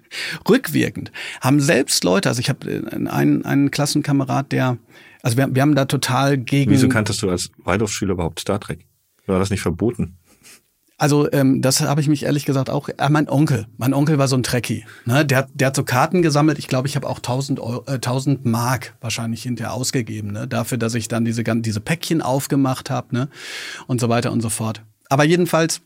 [0.48, 4.78] rückwirkend haben selbst Leute, also ich habe äh, einen, einen Klassenkamerad, der,
[5.22, 6.72] also wir, wir haben da total gegen.
[6.72, 8.86] Wieso kanntest du als Waldorfschüler überhaupt Star Trek?
[9.28, 10.16] War das nicht verboten?
[11.02, 12.88] Also ähm, das habe ich mich ehrlich gesagt auch.
[12.88, 14.86] Äh, mein Onkel, mein Onkel war so ein Trekkie.
[15.06, 15.26] Ne?
[15.26, 16.60] Der, der hat so Karten gesammelt.
[16.60, 20.48] Ich glaube, ich habe auch 1000, Euro, äh, 1000 Mark wahrscheinlich hinterher ausgegeben ne?
[20.48, 23.30] dafür, dass ich dann diese diese Päckchen aufgemacht habe ne?
[23.88, 24.84] und so weiter und so fort.
[25.10, 25.82] Aber jedenfalls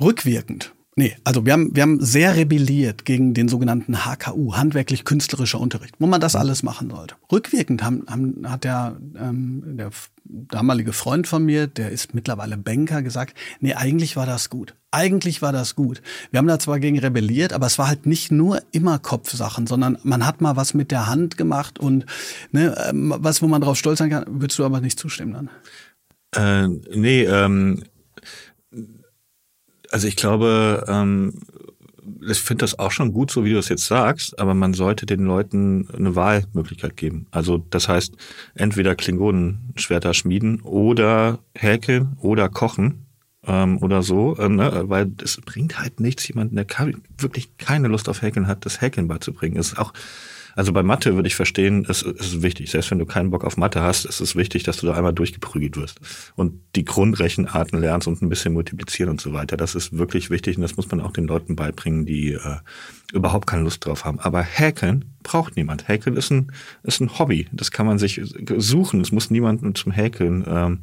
[0.00, 5.94] rückwirkend Nee, also wir haben, wir haben sehr rebelliert gegen den sogenannten HKU, handwerklich-künstlerischer Unterricht,
[5.98, 7.14] wo man das alles machen sollte.
[7.30, 9.90] Rückwirkend haben, haben, hat der, ähm, der
[10.24, 14.74] damalige Freund von mir, der ist mittlerweile Banker, gesagt, nee, eigentlich war das gut.
[14.90, 16.02] Eigentlich war das gut.
[16.30, 19.96] Wir haben da zwar gegen rebelliert, aber es war halt nicht nur immer Kopfsachen, sondern
[20.02, 22.04] man hat mal was mit der Hand gemacht und
[22.50, 25.50] ne, ähm, was, wo man drauf stolz sein kann, würdest du aber nicht zustimmen dann?
[26.34, 27.82] Äh, nee, ähm,
[29.92, 31.34] also ich glaube, ähm,
[32.28, 35.06] ich finde das auch schon gut, so wie du es jetzt sagst, aber man sollte
[35.06, 37.26] den Leuten eine Wahlmöglichkeit geben.
[37.30, 38.14] Also das heißt,
[38.54, 43.06] entweder Klingonenschwerter schmieden oder häkeln oder kochen
[43.46, 44.84] ähm, oder so, äh, ne?
[44.86, 46.66] weil es bringt halt nichts, jemanden, der
[47.18, 49.56] wirklich keine Lust auf Häkeln hat, das Häkeln beizubringen.
[49.56, 49.92] Ist auch
[50.54, 52.70] also bei Mathe würde ich verstehen, es ist wichtig.
[52.70, 55.12] Selbst wenn du keinen Bock auf Mathe hast, ist es wichtig, dass du da einmal
[55.12, 56.00] durchgeprügelt wirst
[56.36, 59.56] und die Grundrechenarten lernst und ein bisschen multiplizieren und so weiter.
[59.56, 62.56] Das ist wirklich wichtig und das muss man auch den Leuten beibringen, die äh,
[63.12, 64.20] überhaupt keine Lust drauf haben.
[64.20, 65.88] Aber Häkeln braucht niemand.
[65.88, 67.48] Häkeln ist ein, ist ein Hobby.
[67.52, 68.20] Das kann man sich
[68.56, 69.00] suchen.
[69.00, 70.78] Es muss niemanden zum Häkeln ähm,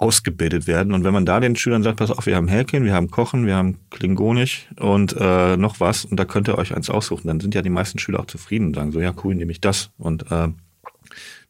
[0.00, 0.94] ausgebildet werden.
[0.94, 3.46] Und wenn man da den Schülern sagt, pass auf, wir haben Häkeln, wir haben Kochen,
[3.46, 7.38] wir haben Klingonisch und äh, noch was und da könnt ihr euch eins aussuchen, dann
[7.38, 9.90] sind ja die meisten Schüler auch zufrieden und sagen so, ja cool, nehme ich das.
[9.98, 10.48] Und äh,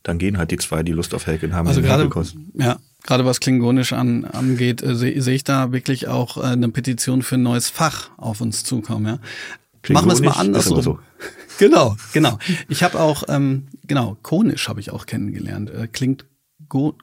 [0.02, 1.68] dann gehen halt die zwei, die Lust auf Häkeln haben.
[1.68, 2.10] Also gerade,
[2.54, 6.70] ja, gerade was Klingonisch an, angeht, äh, sehe seh ich da wirklich auch äh, eine
[6.70, 9.06] Petition für ein neues Fach auf uns zukommen.
[9.06, 9.94] Ja.
[9.94, 10.64] Machen wir es mal anders.
[10.64, 10.98] So.
[11.58, 12.38] genau, genau.
[12.68, 15.70] Ich habe auch, ähm, genau, Konisch habe ich auch kennengelernt.
[15.70, 16.26] Äh, klingt
[16.68, 16.96] gut.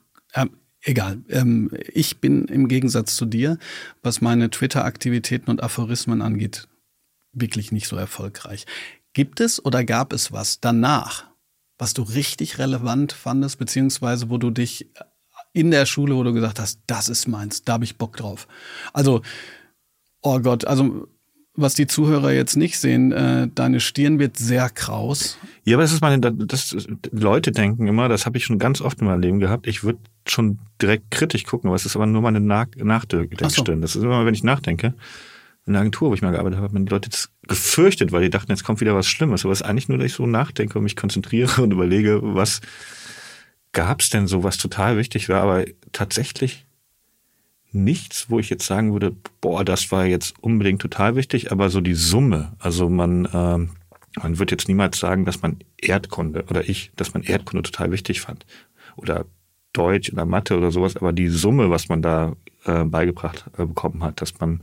[0.87, 1.21] Egal.
[1.27, 3.57] Ähm, ich bin im Gegensatz zu dir,
[4.03, 6.69] was meine Twitter-Aktivitäten und Aphorismen angeht,
[7.33, 8.65] wirklich nicht so erfolgreich.
[9.11, 11.25] Gibt es oder gab es was danach,
[11.77, 14.89] was du richtig relevant fandest, beziehungsweise wo du dich
[15.51, 18.47] in der Schule, wo du gesagt hast, das ist meins, da habe ich Bock drauf.
[18.93, 19.23] Also,
[20.21, 21.09] oh Gott, also
[21.57, 25.37] was die Zuhörer jetzt nicht sehen, äh, deine Stirn wird sehr kraus.
[25.65, 29.01] Ja, aber das ist meine, das, Leute denken immer, das habe ich schon ganz oft
[29.01, 32.21] in meinem Leben gehabt, ich würde schon direkt kritisch gucken, aber es ist aber nur
[32.21, 33.49] meine Nach Nachdenkstirn.
[33.49, 33.81] So.
[33.81, 34.93] Das ist immer, wenn ich nachdenke.
[35.65, 38.29] In der Agentur, wo ich mal gearbeitet habe, haben die Leute jetzt gefürchtet, weil die
[38.29, 39.43] dachten, jetzt kommt wieder was Schlimmes.
[39.43, 42.61] Aber es ist eigentlich nur, dass ich so nachdenke und mich konzentriere und überlege, was
[43.73, 46.66] gab es denn so, was total wichtig war, aber tatsächlich
[47.83, 51.81] nichts, wo ich jetzt sagen würde, boah, das war jetzt unbedingt total wichtig, aber so
[51.81, 52.53] die Summe.
[52.59, 53.69] Also man, ähm,
[54.21, 58.21] man wird jetzt niemals sagen, dass man Erdkunde oder ich, dass man Erdkunde total wichtig
[58.21, 58.45] fand.
[58.95, 59.25] Oder
[59.73, 62.33] Deutsch oder Mathe oder sowas, aber die Summe, was man da
[62.65, 64.61] äh, beigebracht äh, bekommen hat, dass man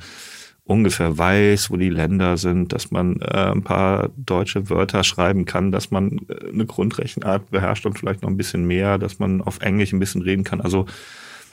[0.64, 5.70] ungefähr weiß, wo die Länder sind, dass man äh, ein paar deutsche Wörter schreiben kann,
[5.70, 9.60] dass man äh, eine Grundrechenart beherrscht und vielleicht noch ein bisschen mehr, dass man auf
[9.60, 10.60] Englisch ein bisschen reden kann.
[10.60, 10.86] Also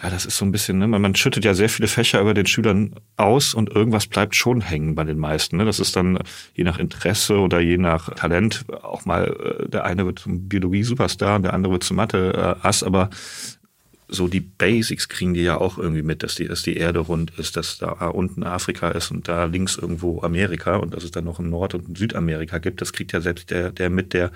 [0.02, 0.88] Ja, das ist so ein bisschen, ne?
[0.88, 4.62] man, man schüttet ja sehr viele Fächer über den Schülern aus und irgendwas bleibt schon
[4.62, 5.58] hängen bei den meisten.
[5.58, 5.66] Ne?
[5.66, 6.18] Das ist dann
[6.56, 11.40] je nach Interesse oder je nach Talent auch mal, äh, der eine wird zum Biologie-Superstar,
[11.40, 13.12] der andere wird zum Mathe-Ass, aber
[14.08, 17.32] so die Basics kriegen die ja auch irgendwie mit, dass die, dass die Erde rund
[17.38, 21.26] ist, dass da unten Afrika ist und da links irgendwo Amerika und dass es dann
[21.26, 22.82] noch ein Nord- und Südamerika gibt.
[22.82, 24.32] Das kriegt ja selbst der, der mit, der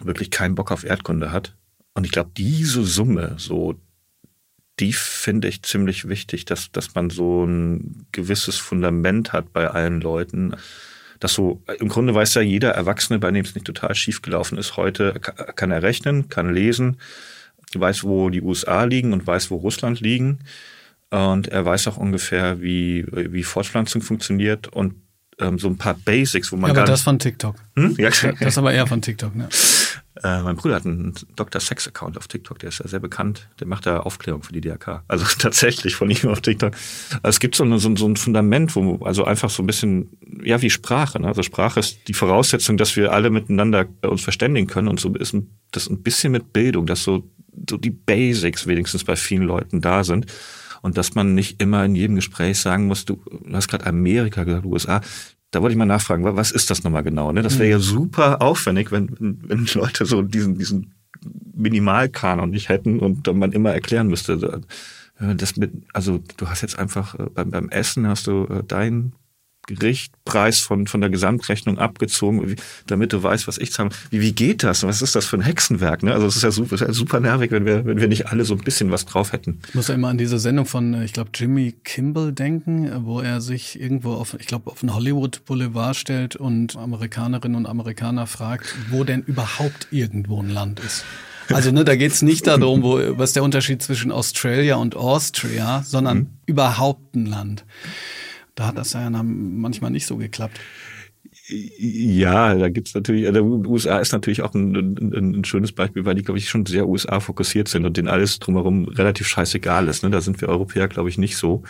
[0.00, 1.56] wirklich keinen Bock auf Erdkunde hat.
[1.94, 3.74] Und ich glaube, diese Summe, so
[4.80, 10.00] die finde ich ziemlich wichtig, dass, dass man so ein gewisses Fundament hat bei allen
[10.00, 10.54] Leuten.
[11.20, 14.56] Dass so, im Grunde weiß ja jeder Erwachsene, bei dem es nicht total schief gelaufen
[14.56, 16.98] ist, heute kann er rechnen, kann lesen,
[17.74, 20.38] weiß, wo die USA liegen und weiß, wo Russland liegen.
[21.10, 24.94] Und er weiß auch ungefähr, wie, wie Fortpflanzung funktioniert und
[25.40, 26.74] ähm, so ein paar Basics, wo man.
[26.74, 27.56] Ja, aber das von TikTok.
[27.76, 27.94] Hm?
[27.98, 29.48] Ja, das ist aber eher von TikTok, ne?
[30.22, 31.60] Äh, mein Bruder hat einen Dr.
[31.60, 33.48] Sex-Account auf TikTok, der ist ja sehr bekannt.
[33.60, 35.04] Der macht da Aufklärung für die DRK.
[35.08, 36.72] Also tatsächlich von ihm auf TikTok.
[37.22, 40.10] Also es gibt so, eine, so, so, ein Fundament, wo also einfach so ein bisschen,
[40.42, 41.20] ja, wie Sprache.
[41.20, 41.28] Ne?
[41.28, 44.88] Also Sprache ist die Voraussetzung, dass wir alle miteinander äh, uns verständigen können.
[44.88, 45.36] Und so ist
[45.70, 47.30] das ein bisschen mit Bildung, dass so,
[47.68, 50.26] so die Basics wenigstens bei vielen Leuten da sind
[50.82, 54.44] und dass man nicht immer in jedem Gespräch sagen muss, du, du hast gerade Amerika
[54.44, 55.00] gesagt, USA.
[55.50, 57.32] Da wollte ich mal nachfragen, was ist das nochmal genau?
[57.32, 57.42] Ne?
[57.42, 60.94] Das wäre ja super aufwendig, wenn, wenn Leute so diesen, diesen
[61.54, 64.62] Minimalkanon nicht hätten und man immer erklären müsste.
[65.18, 68.62] Äh, das mit, also du hast jetzt einfach äh, beim, beim Essen hast du äh,
[69.68, 73.90] Gerichtpreis von, von der Gesamtrechnung abgezogen, damit du weißt, was ich zahle.
[74.10, 74.82] Wie, wie geht das?
[74.82, 76.02] Was ist das für ein Hexenwerk?
[76.02, 76.12] Ne?
[76.12, 78.54] Also es ist ja super, ist super nervig, wenn wir, wenn wir nicht alle so
[78.54, 79.60] ein bisschen was drauf hätten.
[79.68, 83.20] Ich muss ja immer an diese Sendung von, äh, ich glaube, Jimmy Kimball denken, wo
[83.20, 88.26] er sich irgendwo auf, ich glaube, auf den Hollywood Boulevard stellt und Amerikanerinnen und Amerikaner
[88.26, 91.04] fragt, wo denn überhaupt irgendwo ein Land ist.
[91.52, 96.18] Also ne, da geht's nicht darum, wo, was der Unterschied zwischen Australia und Austria, sondern
[96.18, 96.26] mhm.
[96.46, 97.64] überhaupt ein Land.
[98.58, 100.58] Da hat das ja manchmal nicht so geklappt.
[101.78, 106.16] Ja, da gibt's natürlich, der USA ist natürlich auch ein, ein, ein schönes Beispiel, weil
[106.16, 110.02] die, glaube ich, schon sehr USA fokussiert sind und denen alles drumherum relativ scheißegal ist.
[110.02, 110.10] Ne?
[110.10, 111.62] Da sind wir Europäer, glaube ich, nicht so.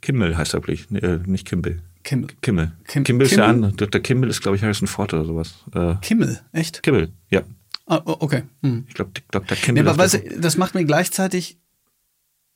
[0.00, 1.82] Kimmel heißt er, glaube ich, äh, nicht Kimball.
[2.04, 2.28] Kimmel.
[2.40, 2.72] Kimmel.
[2.86, 3.74] Kim Kimmel ist ja an.
[3.76, 4.00] Dr.
[4.00, 5.62] Kimmel ist, glaube ich, Harrison Ford oder sowas.
[5.74, 6.82] Äh, Kimmel, echt?
[6.82, 7.42] Kimmel, ja.
[7.84, 8.44] Ah, okay.
[8.62, 8.86] Hm.
[8.88, 9.58] Ich glaube, Dr.
[9.58, 9.82] Kimmel.
[9.82, 11.58] Nee, aber weißt du, das macht mir gleichzeitig,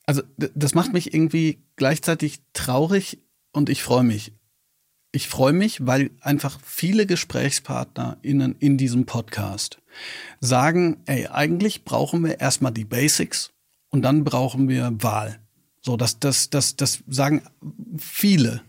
[0.07, 3.19] also das macht mich irgendwie gleichzeitig traurig
[3.53, 4.33] und ich freue mich.
[5.11, 9.81] Ich freue mich, weil einfach viele GesprächspartnerInnen in diesem Podcast
[10.41, 13.51] sagen, ey, eigentlich brauchen wir erstmal die Basics
[13.89, 15.41] und dann brauchen wir Wahl.
[15.81, 17.43] So, das, das, das, das sagen
[17.97, 18.61] viele.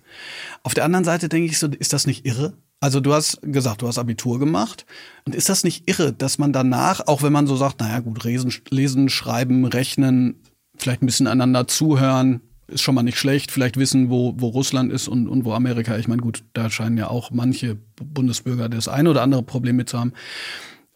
[0.63, 2.53] Auf der anderen Seite denke ich so, ist das nicht irre?
[2.79, 4.85] Also du hast gesagt, du hast Abitur gemacht.
[5.25, 8.23] Und ist das nicht irre, dass man danach, auch wenn man so sagt, naja gut,
[8.23, 10.41] lesen, lesen schreiben, rechnen,
[10.77, 13.51] vielleicht ein bisschen einander zuhören, ist schon mal nicht schlecht.
[13.51, 15.97] Vielleicht wissen, wo, wo Russland ist und, und wo Amerika.
[15.97, 19.89] Ich meine, gut, da scheinen ja auch manche Bundesbürger das eine oder andere Problem mit
[19.89, 20.13] zu haben.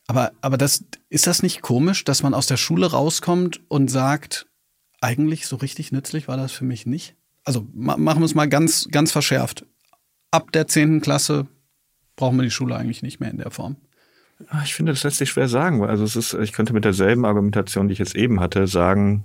[0.07, 4.47] Aber, aber das, ist das nicht komisch, dass man aus der Schule rauskommt und sagt,
[5.01, 7.15] eigentlich so richtig nützlich war das für mich nicht?
[7.43, 9.65] Also ma machen wir es mal ganz, ganz verschärft.
[10.31, 11.47] Ab der zehnten Klasse
[12.15, 13.77] brauchen wir die Schule eigentlich nicht mehr in der Form.
[14.47, 15.83] Ah, ich finde, das lässt sich schwer sagen.
[15.83, 19.23] Also es ist, ich könnte mit derselben Argumentation, die ich jetzt eben hatte, sagen,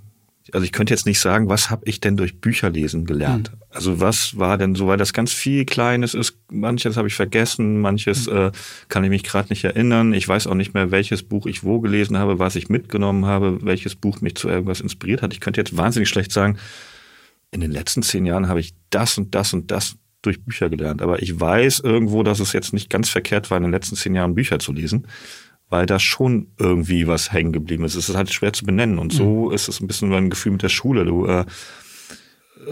[0.53, 3.51] also ich könnte jetzt nicht sagen, was habe ich denn durch Bücherlesen gelernt?
[3.51, 3.57] Mhm.
[3.69, 7.79] Also was war denn so, weil das ganz viel Kleines ist, manches habe ich vergessen,
[7.81, 8.37] manches mhm.
[8.37, 8.51] äh,
[8.87, 10.13] kann ich mich gerade nicht erinnern.
[10.13, 13.59] Ich weiß auch nicht mehr, welches Buch ich wo gelesen habe, was ich mitgenommen habe,
[13.63, 15.33] welches Buch mich zu irgendwas inspiriert hat.
[15.33, 16.57] Ich könnte jetzt wahnsinnig schlecht sagen,
[17.51, 21.01] in den letzten zehn Jahren habe ich das und das und das durch Bücher gelernt.
[21.01, 24.15] Aber ich weiß irgendwo, dass es jetzt nicht ganz verkehrt war, in den letzten zehn
[24.15, 25.07] Jahren Bücher zu lesen
[25.69, 27.95] weil da schon irgendwie was hängen geblieben ist.
[27.95, 28.99] Es ist halt schwer zu benennen.
[28.99, 29.53] Und so mhm.
[29.53, 31.05] ist es ein bisschen ein Gefühl mit der Schule.
[31.05, 31.45] Du, äh,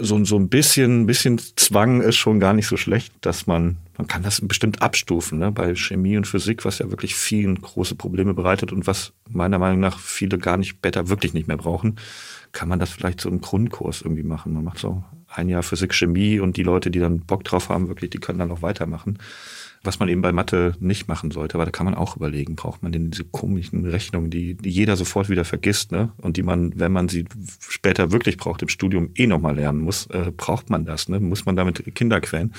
[0.00, 4.06] so, so ein bisschen, bisschen Zwang ist schon gar nicht so schlecht, dass man, man
[4.06, 5.50] kann das bestimmt abstufen, ne?
[5.50, 9.80] bei Chemie und Physik, was ja wirklich vielen große Probleme bereitet und was meiner Meinung
[9.80, 11.96] nach viele gar nicht besser, wirklich nicht mehr brauchen,
[12.52, 14.52] kann man das vielleicht so im Grundkurs irgendwie machen.
[14.52, 17.88] Man macht so ein Jahr Physik, Chemie und die Leute, die dann Bock drauf haben,
[17.88, 19.18] wirklich, die können dann auch weitermachen
[19.82, 21.54] was man eben bei Mathe nicht machen sollte.
[21.54, 24.96] Aber da kann man auch überlegen, braucht man denn diese komischen Rechnungen, die, die jeder
[24.96, 26.12] sofort wieder vergisst, ne?
[26.18, 27.24] Und die man, wenn man sie
[27.60, 31.20] später wirklich braucht, im Studium eh nochmal lernen muss, äh, braucht man das, ne?
[31.20, 32.52] Muss man damit Kinder quälen.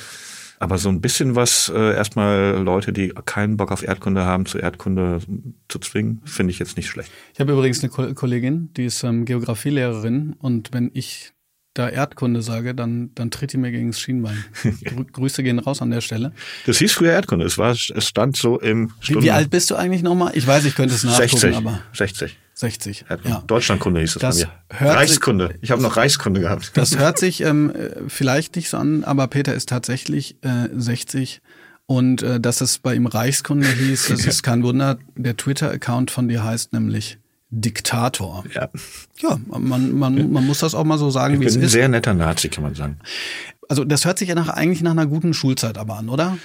[0.62, 4.62] Aber so ein bisschen was, äh, erstmal Leute, die keinen Bock auf Erdkunde haben, zur
[4.62, 5.22] Erdkunde
[5.70, 7.12] zu zwingen, finde ich jetzt nicht schlecht.
[7.34, 11.32] Ich habe übrigens eine Kollegin, die ist ähm, Geografielehrerin und wenn ich
[11.80, 14.44] da Erdkunde sage, dann, dann tritt die mir gegen das Schienbein.
[15.14, 16.34] Grüße gehen raus an der Stelle.
[16.66, 17.46] Das hieß früher Erdkunde.
[17.46, 20.32] Es war, es stand so im Stunden wie, wie alt bist du eigentlich nochmal?
[20.36, 21.82] Ich weiß, ich könnte es nachgucken, 60, aber.
[21.94, 22.38] 60.
[22.54, 23.06] 60.
[23.24, 23.44] Ja.
[23.48, 24.92] Deutschlandkunde hieß es Das bei mir.
[24.94, 25.56] Reichskunde.
[25.62, 26.72] Ich habe noch Reichskunde gehabt.
[26.76, 31.42] Das hört sich ähm, äh, vielleicht nicht so an, aber Peter ist tatsächlich äh, 60
[31.86, 35.00] und äh, dass es bei ihm Reichskunde hieß, das ist kein Wunder.
[35.16, 37.18] Der Twitter-Account von dir heißt nämlich
[37.52, 38.44] Diktator.
[38.54, 38.70] Ja.
[39.22, 41.64] Ja, man, man, man muss das auch mal so sagen, Ich wie bin es ein
[41.64, 41.72] ist.
[41.72, 43.00] sehr netter Nazi, kann man sagen.
[43.68, 46.38] Also das hört sich ja nach, eigentlich nach einer guten Schulzeit aber an, oder?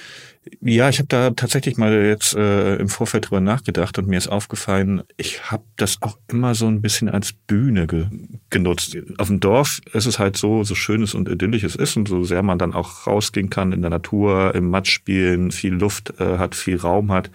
[0.61, 4.27] Ja, ich habe da tatsächlich mal jetzt äh, im Vorfeld drüber nachgedacht und mir ist
[4.27, 8.05] aufgefallen, ich habe das auch immer so ein bisschen als Bühne ge
[8.51, 8.95] genutzt.
[9.17, 12.07] Auf dem Dorf ist es halt so, so schön es und idyllisch es ist und
[12.07, 16.13] so sehr man dann auch rausgehen kann in der Natur, im Matsch spielen, viel Luft
[16.19, 17.31] äh, hat, viel Raum hat.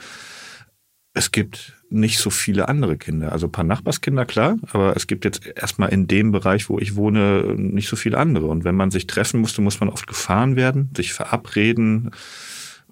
[1.13, 3.33] Es gibt nicht so viele andere Kinder.
[3.33, 6.97] Also ein paar Nachbarskinder, klar, aber es gibt jetzt erstmal in dem Bereich, wo ich
[6.97, 8.47] wohne, nicht so viele andere.
[8.47, 12.13] Und wenn man sich treffen musste, muss man oft gefahren werden, sich verabreden.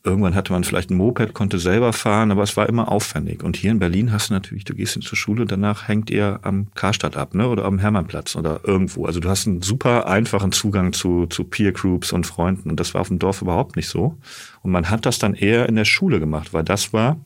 [0.04, 3.42] Irgendwann hatte man vielleicht ein Moped, konnte selber fahren, aber es war immer aufwendig.
[3.42, 6.68] Und hier in Berlin hast du natürlich, du gehst zur Schule, danach hängt ihr am
[6.74, 7.48] Karstadt ab, ne?
[7.48, 9.06] Oder am Hermannplatz oder irgendwo.
[9.06, 12.70] Also du hast einen super einfachen Zugang zu, zu Peer Groups und Freunden.
[12.70, 14.16] Und das war auf dem Dorf überhaupt nicht so.
[14.62, 17.18] Und man hat das dann eher in der Schule gemacht, weil das war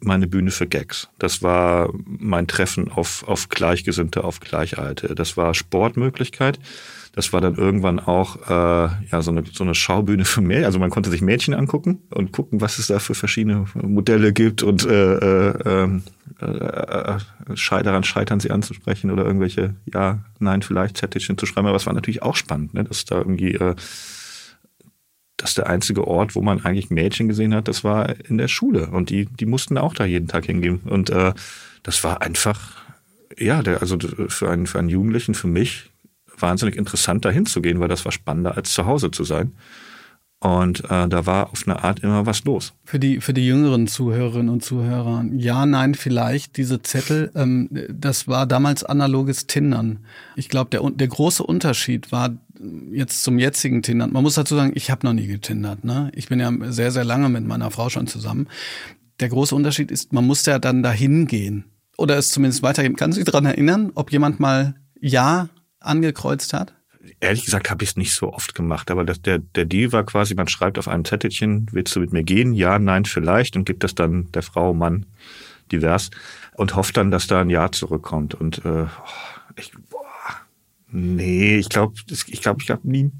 [0.00, 1.08] meine Bühne für Gags.
[1.18, 5.14] Das war mein Treffen auf, auf Gleichgesinnte, auf Gleichalte.
[5.14, 6.58] Das war Sportmöglichkeit.
[7.12, 10.66] Das war dann irgendwann auch äh, ja so eine, so eine Schaubühne für Mädchen.
[10.66, 14.62] Also man konnte sich Mädchen angucken und gucken, was es da für verschiedene Modelle gibt
[14.62, 16.00] und äh, äh,
[16.40, 17.18] äh, äh,
[17.54, 21.68] schei- daran scheitern, sie anzusprechen oder irgendwelche ja, nein, vielleicht Zettelchen zu schreiben.
[21.68, 22.84] Aber es war natürlich auch spannend, ne?
[22.84, 23.74] dass da irgendwie äh,
[25.36, 28.88] dass der einzige Ort, wo man eigentlich Mädchen gesehen hat, das war in der Schule.
[28.88, 30.80] Und die, die mussten auch da jeden Tag hingehen.
[30.84, 31.34] Und äh,
[31.82, 32.72] das war einfach,
[33.38, 35.90] ja, der, also für einen, für einen Jugendlichen, für mich,
[36.38, 39.52] wahnsinnig interessant, da hinzugehen, weil das war spannender, als zu Hause zu sein.
[40.40, 42.74] Und äh, da war auf eine Art immer was los.
[42.84, 48.28] Für die, für die jüngeren Zuhörerinnen und Zuhörer, ja, nein, vielleicht, diese Zettel, ähm, das
[48.28, 50.00] war damals analoges Tindern.
[50.36, 52.36] Ich glaube, der, der große Unterschied war
[52.92, 54.12] jetzt zum jetzigen Tindern.
[54.12, 55.84] Man muss dazu sagen, ich habe noch nie getindert.
[55.84, 56.10] Ne?
[56.14, 58.48] Ich bin ja sehr, sehr lange mit meiner Frau schon zusammen.
[59.20, 61.64] Der große Unterschied ist, man muss ja dann dahin gehen.
[61.96, 62.96] Oder es zumindest weitergeben.
[62.96, 65.48] Kannst du dich daran erinnern, ob jemand mal Ja
[65.80, 66.74] angekreuzt hat?
[67.20, 70.04] Ehrlich gesagt habe ich es nicht so oft gemacht, aber das, der, der Deal war
[70.04, 72.52] quasi, man schreibt auf einem Zettelchen, willst du mit mir gehen?
[72.52, 75.06] Ja, nein, vielleicht und gibt das dann der Frau, Mann,
[75.72, 76.10] divers
[76.54, 78.34] und hofft dann, dass da ein Ja zurückkommt.
[78.34, 78.86] Und äh,
[79.56, 80.00] ich, boah,
[80.90, 83.10] nee, ich glaube, ich glaube, ich habe nie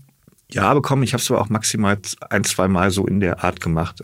[0.50, 1.02] Ja bekommen.
[1.02, 1.98] Ich habe es aber auch maximal
[2.30, 4.00] ein, zwei Mal so in der Art gemacht.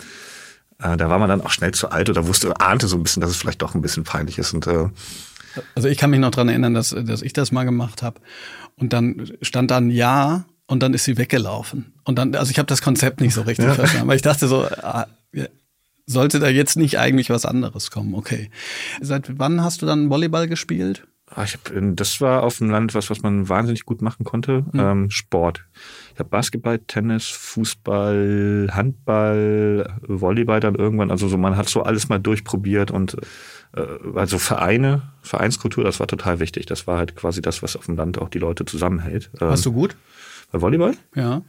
[0.78, 3.20] Äh, da war man dann auch schnell zu alt oder wusste, ahnte so ein bisschen,
[3.20, 4.52] dass es vielleicht doch ein bisschen peinlich ist.
[4.52, 4.88] Und äh,
[5.74, 8.20] Also ich kann mich noch dran erinnern, dass, dass ich das mal gemacht habe.
[8.82, 11.92] Und dann stand dann Ja und dann ist sie weggelaufen.
[12.02, 14.02] Und dann, also ich habe das Konzept nicht so richtig verstanden.
[14.02, 15.44] Aber ich dachte so, ah, ja,
[16.04, 18.12] sollte da jetzt nicht eigentlich was anderes kommen?
[18.14, 18.50] Okay.
[19.00, 21.06] Seit wann hast du dann Volleyball gespielt?
[21.30, 21.60] Ah, Ich hab,
[21.94, 24.64] das war auf dem Land was, was man wahnsinnig gut machen konnte.
[24.74, 25.64] Ähm, Sport.
[26.12, 31.10] Ich habe Basketball, Tennis, Fußball, Handball, Volleyball dann irgendwann.
[31.10, 33.16] Also so, man hat so alles mal durchprobiert und
[33.74, 33.82] äh,
[34.14, 36.66] also Vereine, Vereinskultur, das war total wichtig.
[36.66, 39.30] Das war halt quasi das, was auf dem Land auch die Leute zusammenhält.
[39.40, 39.96] Ähm, Warst du gut?
[40.52, 40.94] bei Volleyball?
[41.14, 41.42] Ja.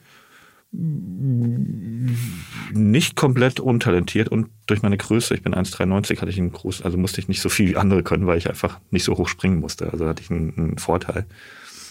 [2.72, 6.98] nicht komplett untalentiert und durch meine Größe, ich bin 1,93, hatte ich einen groß, also
[6.98, 9.60] musste ich nicht so viel wie andere können, weil ich einfach nicht so hoch springen
[9.60, 9.92] musste.
[9.92, 11.26] Also hatte ich einen, einen Vorteil.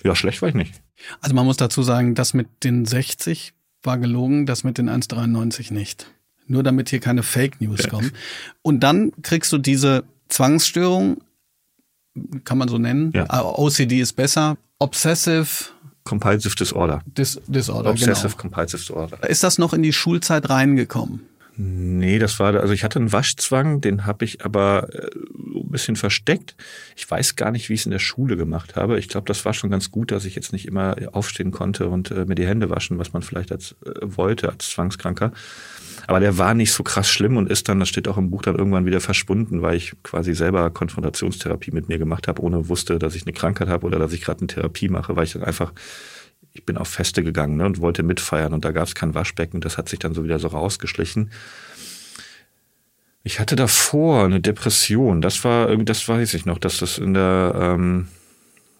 [0.04, 0.82] Ja, schlecht war ich nicht.
[1.20, 5.72] Also man muss dazu sagen, das mit den 60 war gelogen, das mit den 1,93
[5.72, 6.06] nicht.
[6.46, 8.12] Nur damit hier keine Fake News kommen.
[8.62, 11.18] Und dann kriegst du diese Zwangsstörung,
[12.44, 13.12] kann man so nennen.
[13.14, 13.26] Ja.
[13.28, 14.56] Ah, OCD ist besser.
[14.78, 15.46] Obsessive
[16.04, 17.00] Compulsive Disorder.
[17.06, 17.90] Dis Disorder.
[17.90, 18.36] Obsessive Genau.
[18.36, 19.28] Compulsive Disorder.
[19.28, 21.20] Ist das noch in die Schulzeit reingekommen?
[21.54, 25.96] Nee, das war, also ich hatte einen Waschzwang, den habe ich aber äh, ein bisschen
[25.96, 26.56] versteckt.
[26.96, 28.98] Ich weiß gar nicht, wie ich es in der Schule gemacht habe.
[28.98, 32.10] Ich glaube, das war schon ganz gut, dass ich jetzt nicht immer aufstehen konnte und
[32.10, 35.32] äh, mir die Hände waschen, was man vielleicht als äh, wollte als Zwangskranker.
[36.06, 38.42] Aber der war nicht so krass schlimm und ist dann, das steht auch im Buch,
[38.42, 42.98] dann irgendwann wieder verschwunden, weil ich quasi selber Konfrontationstherapie mit mir gemacht habe, ohne wusste,
[42.98, 45.44] dass ich eine Krankheit habe oder dass ich gerade eine Therapie mache, weil ich dann
[45.44, 45.72] einfach
[46.54, 49.60] ich bin auf Feste gegangen ne, und wollte mitfeiern und da gab es kein Waschbecken.
[49.60, 51.30] Das hat sich dann so wieder so rausgeschlichen.
[53.24, 55.22] Ich hatte davor eine Depression.
[55.22, 58.08] Das war, das weiß ich noch, dass das in der, ähm,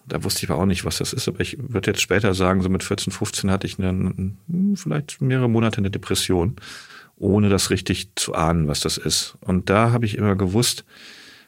[0.05, 1.27] da wusste ich aber auch nicht, was das ist.
[1.27, 4.33] Aber ich würde jetzt später sagen, so mit 14, 15 hatte ich eine,
[4.75, 6.57] vielleicht mehrere Monate eine Depression,
[7.15, 9.35] ohne das richtig zu ahnen, was das ist.
[9.41, 10.83] Und da habe ich immer gewusst,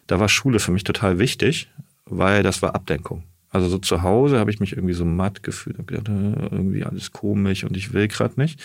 [0.08, 1.70] da war Schule für mich total wichtig,
[2.06, 3.24] weil das war Ablenkung.
[3.56, 7.14] Also so zu Hause habe ich mich irgendwie so matt gefühlt, habe gedacht, irgendwie alles
[7.14, 8.62] komisch und ich will gerade nicht.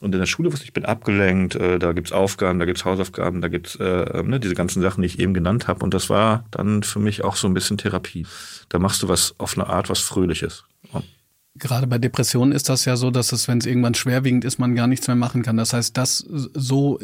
[0.00, 2.84] Und in der Schule wusste ich, ich bin abgelenkt, äh, da gibt's Aufgaben, da gibt's
[2.84, 5.84] Hausaufgaben, da gibt's äh, ne, diese ganzen Sachen, die ich eben genannt habe.
[5.84, 8.26] Und das war dann für mich auch so ein bisschen Therapie.
[8.68, 10.64] Da machst du was auf eine Art, was Fröhliches.
[10.90, 11.04] Und
[11.54, 14.74] Gerade bei Depressionen ist das ja so, dass es, wenn es irgendwann schwerwiegend ist, man
[14.74, 15.56] gar nichts mehr machen kann.
[15.56, 16.98] Das heißt, das so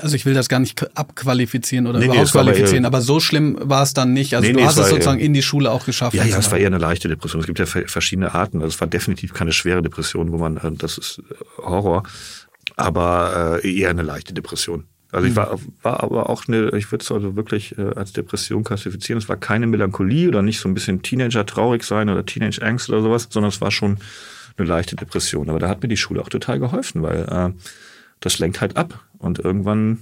[0.00, 3.58] also ich will das gar nicht abqualifizieren oder Nee, nee, war aber aber so schlimm
[3.60, 4.34] war es dann nicht.
[4.34, 6.14] Also Nee, du hast es sozusagen eher- in die Schule auch geschafft.
[6.14, 7.40] Ja, ja, es war eher eine leichte Depression.
[7.40, 8.58] Es gibt ja ve- verschiedene Arten.
[8.58, 12.04] Also es war definitiv keine schwere Depression, wo man, äh, das ist äh, Horror,
[12.76, 14.84] aber äh, eher eine leichte Depression.
[15.10, 18.64] Also ich war, war aber auch eine, ich würde es also wirklich äh, als Depression
[18.64, 19.20] klassifizieren.
[19.20, 22.88] Es war keine Melancholie oder nicht so ein bisschen Teenager traurig sein oder Teenage Angst
[22.88, 23.98] oder sowas, sondern es war schon
[24.56, 25.50] eine leichte Depression.
[25.50, 27.50] Aber da hat mir die Schule auch total geholfen, weil äh,
[28.24, 29.04] das lenkt halt ab.
[29.18, 29.98] Und irgendwann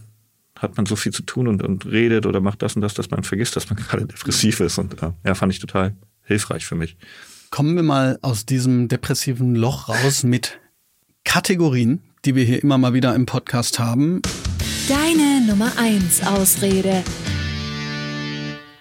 [0.57, 3.11] hat man so viel zu tun und, und redet oder macht das und das, dass
[3.11, 4.79] man vergisst, dass man gerade depressiv ist.
[4.79, 6.97] Und äh, ja, fand ich total hilfreich für mich.
[7.51, 10.61] Kommen wir mal aus diesem depressiven Loch raus mit
[11.25, 14.23] Kategorien, die wir hier immer mal wieder im Podcast haben.
[14.89, 17.03] Deine Nummer 1 Ausrede.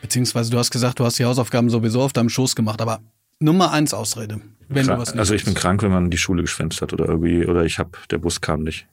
[0.01, 3.01] Beziehungsweise du hast gesagt, du hast die Hausaufgaben sowieso auf deinem Schoß gemacht, aber
[3.39, 6.41] Nummer eins Ausrede, wenn du was nicht also ich bin krank, wenn man die Schule
[6.41, 8.85] geschwänzt hat oder irgendwie, oder ich hab, der Bus kam nicht.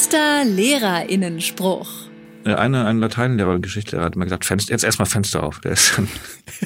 [0.00, 1.86] Bester Lehrerinnenspruch.
[2.46, 5.60] Äh, Eine, ein Lateinlehrer, ein Geschichtslehrer hat immer gesagt, Fenster, jetzt erstmal Fenster auf.
[5.60, 6.08] Der ist dann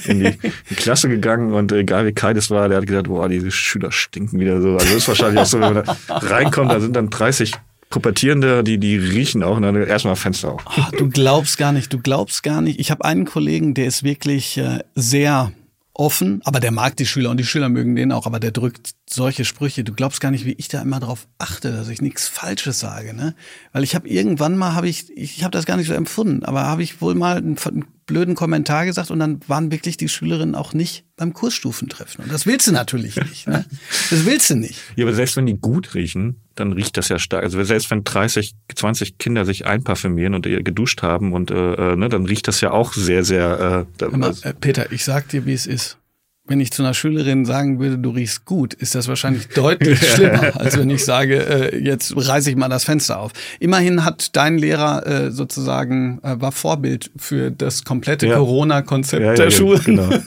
[0.05, 0.39] in die,
[0.71, 3.91] die Klasse gegangen und egal wie kalt es war, der hat gesagt, boah, diese Schüler
[3.91, 4.75] stinken wieder so.
[4.75, 7.51] Also das ist wahrscheinlich auch so, wenn man da reinkommt, da sind dann 30
[7.91, 10.63] Pubertierende, die, die riechen auch und dann erstmal Fenster auf.
[10.67, 12.79] Ah, Du glaubst gar nicht, du glaubst gar nicht.
[12.79, 15.51] Ich habe einen Kollegen, der ist wirklich äh, sehr
[15.95, 18.95] offen, aber der mag die Schüler und die Schüler mögen den auch, aber der drückt
[19.09, 19.85] solche Sprüche.
[19.85, 23.15] Du glaubst gar nicht, wie ich da immer drauf achte, dass ich nichts Falsches sage,
[23.15, 23.35] ne?
[23.73, 26.65] Weil ich habe irgendwann mal habe ich ich habe das gar nicht so empfunden, aber
[26.65, 30.55] habe ich wohl mal einen, einen blöden Kommentar gesagt und dann waren wirklich die Schülerinnen
[30.55, 33.65] auch nicht beim Kursstufentreffen und das willst du natürlich nicht, ne?
[34.11, 34.81] Das willst du nicht.
[34.97, 37.43] Ja, aber selbst wenn die gut riechen, dann riecht das ja stark.
[37.43, 42.09] Also selbst wenn 30, 20 Kinder sich einparfümieren und geduscht haben und äh, äh, ne,
[42.09, 43.87] dann riecht das ja auch sehr, sehr.
[44.01, 45.99] Äh, mal, äh, Peter, ich sag dir, wie es ist.
[46.47, 50.61] Wenn ich zu einer Schülerin sagen würde, du riechst gut, ist das wahrscheinlich deutlich schlimmer,
[50.61, 53.33] als wenn ich sage, äh, jetzt reiße ich mal das Fenster auf.
[53.61, 58.37] Immerhin hat dein Lehrer äh, sozusagen äh, war Vorbild für das komplette Ja.
[58.37, 59.83] Corona-Konzept ja, ja, der ja, Schulen.
[59.85, 60.11] Genau.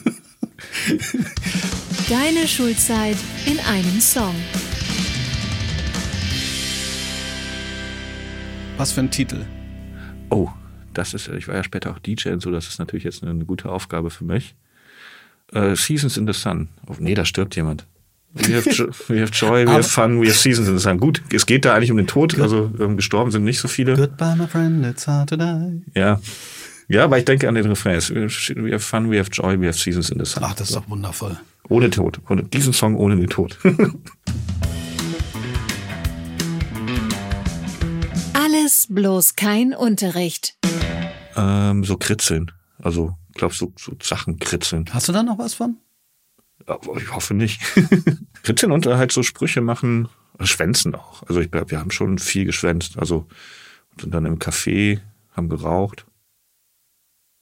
[2.08, 3.16] Deine Schulzeit
[3.46, 4.34] in einem Song.
[8.76, 9.44] Was für ein Titel?
[10.30, 10.48] Oh,
[10.94, 13.44] das ist, ich war ja später auch DJ und so, das ist natürlich jetzt eine
[13.44, 14.56] gute Aufgabe für mich.
[15.52, 16.68] Äh, Seasons in the Sun.
[16.86, 17.86] Oh, nee, da stirbt jemand.
[18.34, 20.98] We have, jo we have joy, we have fun, we have seasons in the sun.
[20.98, 23.96] Gut, es geht da eigentlich um den Tod, also ähm, gestorben sind nicht so viele.
[23.96, 25.82] Goodbye, my friend, it's hard to die.
[25.94, 26.20] Ja.
[26.88, 27.98] Ja, aber ich denke an den Refrain.
[28.00, 30.42] We have fun, we have joy, we have seasons in the sun.
[30.44, 31.38] Ach, das ist doch wundervoll.
[31.68, 32.20] Ohne Tod.
[32.28, 33.58] Ohne, diesen Song ohne den Tod.
[38.32, 40.56] Alles bloß kein Unterricht.
[41.36, 42.52] ähm, so kritzeln.
[42.82, 44.84] Also, glaubst du, so Sachen kritzeln.
[44.92, 45.78] Hast du da noch was von?
[46.66, 47.60] Aber ich hoffe nicht.
[48.42, 50.08] kritzeln und halt so Sprüche machen,
[50.40, 51.22] schwänzen auch.
[51.24, 52.98] Also ich glaube, wir haben schon viel geschwänzt.
[52.98, 53.26] Also
[54.00, 55.00] sind dann im Café,
[55.32, 56.06] haben geraucht,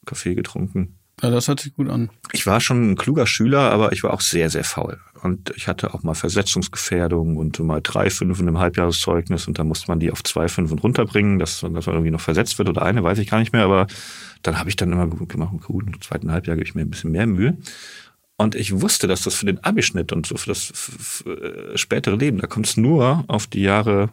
[0.05, 0.96] Kaffee getrunken.
[1.21, 2.11] Ja, das hört sich gut an.
[2.31, 4.99] Ich war schon ein kluger Schüler, aber ich war auch sehr, sehr faul.
[5.23, 9.87] Und ich hatte auch mal Versetzungsgefährdung und mal drei Fünfen im Halbjahreszeugnis und dann musste
[9.87, 13.03] man die auf zwei Fünfen runterbringen, dass, dass man irgendwie noch versetzt wird oder eine,
[13.03, 13.63] weiß ich gar nicht mehr.
[13.63, 13.87] Aber
[14.43, 17.11] dann habe ich dann immer gemacht, gut, im zweiten Halbjahr gebe ich mir ein bisschen
[17.11, 17.57] mehr Mühe.
[18.37, 22.37] Und ich wusste, dass das für den Abischnitt und so für das äh, spätere Leben,
[22.37, 24.09] da kommt es nur auf die Jahre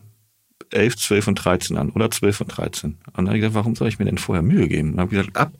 [0.71, 2.91] 11, 12 und 13 an oder 12 und 13.
[2.93, 4.91] Und dann habe ich gesagt, warum soll ich mir denn vorher Mühe geben?
[4.91, 5.53] Und dann habe ich gesagt, ab,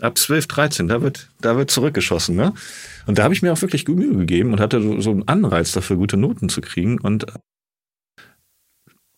[0.00, 2.36] ab 12, 13, da wird, da wird zurückgeschossen.
[2.36, 2.52] Ne?
[3.06, 5.72] Und da habe ich mir auch wirklich Mühe gegeben und hatte so, so einen Anreiz
[5.72, 6.98] dafür, gute Noten zu kriegen.
[7.00, 7.26] Und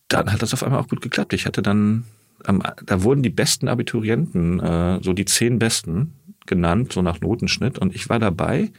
[0.07, 1.33] dann hat das auf einmal auch gut geklappt.
[1.33, 2.05] Ich hatte dann,
[2.43, 6.13] am, da wurden die besten Abiturienten, äh, so die zehn besten
[6.45, 7.77] genannt, so nach Notenschnitt.
[7.77, 8.71] Und ich war dabei.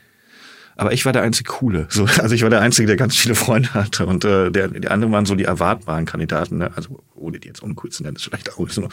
[0.81, 1.87] Aber ich war der einzige Coole.
[1.91, 4.07] So, also ich war der Einzige, der ganz viele Freunde hatte.
[4.07, 6.57] Und äh, der, die anderen waren so die erwartbaren Kandidaten.
[6.57, 6.70] Ne?
[6.74, 8.89] Also ohne die jetzt uncool zu nennen, ist vielleicht auch bisschen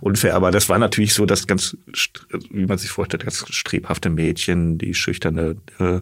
[0.00, 0.34] unfair.
[0.34, 1.76] Aber das war natürlich so das ganz,
[2.50, 6.00] wie man sich vorstellt, das strebhafte Mädchen, die schüchterne, äh,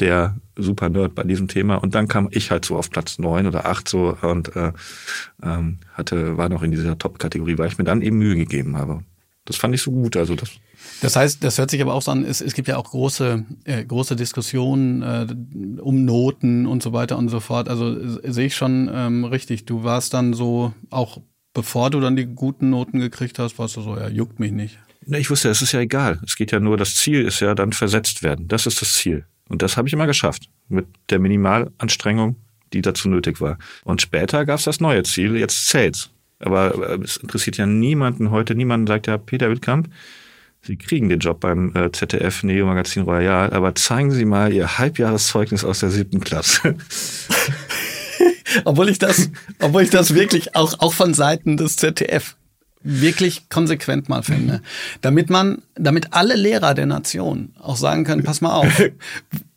[0.00, 1.74] der super Nerd bei diesem Thema.
[1.74, 4.72] Und dann kam ich halt so auf Platz neun oder acht so und äh,
[5.42, 9.04] ähm, hatte, war noch in dieser Top-Kategorie, weil ich mir dann eben Mühe gegeben habe.
[9.44, 10.16] Das fand ich so gut.
[10.16, 10.48] Also das
[11.00, 13.44] Das heißt, das hört sich aber auch so an, es, es gibt ja auch große,
[13.64, 17.68] äh, große Diskussionen äh, um Noten und so weiter und so fort.
[17.68, 19.64] Also äh, sehe ich schon ähm, richtig.
[19.64, 21.20] Du warst dann so, auch
[21.54, 24.78] bevor du dann die guten Noten gekriegt hast, warst du so, ja, juckt mich nicht.
[25.06, 26.20] Ne, ich wusste, es ist ja egal.
[26.24, 28.48] Es geht ja nur, das Ziel ist ja dann versetzt werden.
[28.48, 29.24] Das ist das Ziel.
[29.48, 30.48] Und das habe ich immer geschafft.
[30.68, 32.36] Mit der Minimalanstrengung,
[32.72, 33.58] die dazu nötig war.
[33.84, 36.10] Und später gab es das neue Ziel, jetzt zählt's.
[36.40, 38.54] Aber äh, es interessiert ja niemanden heute.
[38.54, 39.88] Niemand sagt ja, Peter Wittkamp,
[40.62, 44.78] Sie kriegen den Job beim äh, ZDF Neo Magazin Royal, aber zeigen Sie mal Ihr
[44.78, 46.76] Halbjahreszeugnis aus der siebten Klasse.
[48.64, 49.30] obwohl ich das,
[49.60, 52.36] obwohl ich das wirklich auch, auch von Seiten des ZDF
[52.82, 54.62] wirklich konsequent mal finde.
[55.00, 58.82] Damit man, damit alle Lehrer der Nation auch sagen können, pass mal auf.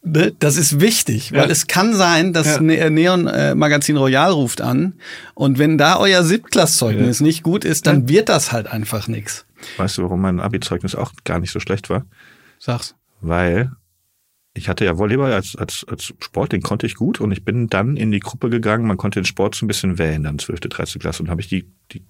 [0.04, 1.52] Ne, das ist wichtig, weil ja.
[1.52, 2.60] es kann sein, dass ja.
[2.60, 4.94] Ne-, Neon äh, Magazin Royal ruft an
[5.36, 7.26] und wenn da euer Siebtklassezeugnis ja.
[7.28, 9.46] nicht gut ist, dann wird das halt einfach nichts.
[9.78, 12.06] Weißt du, warum mein Abi-Zeugnis auch gar nicht so schlecht war?
[12.60, 12.96] Sag's.
[13.22, 13.72] Weil
[14.54, 17.68] ich hatte ja Volleyball als, als, als Sport, den konnte ich gut und ich bin
[17.68, 18.86] dann in die Gruppe gegangen.
[18.86, 21.02] Man konnte den Sport so ein bisschen wählen, dann 12., 13.
[21.02, 22.04] Klasse und habe ich die, die,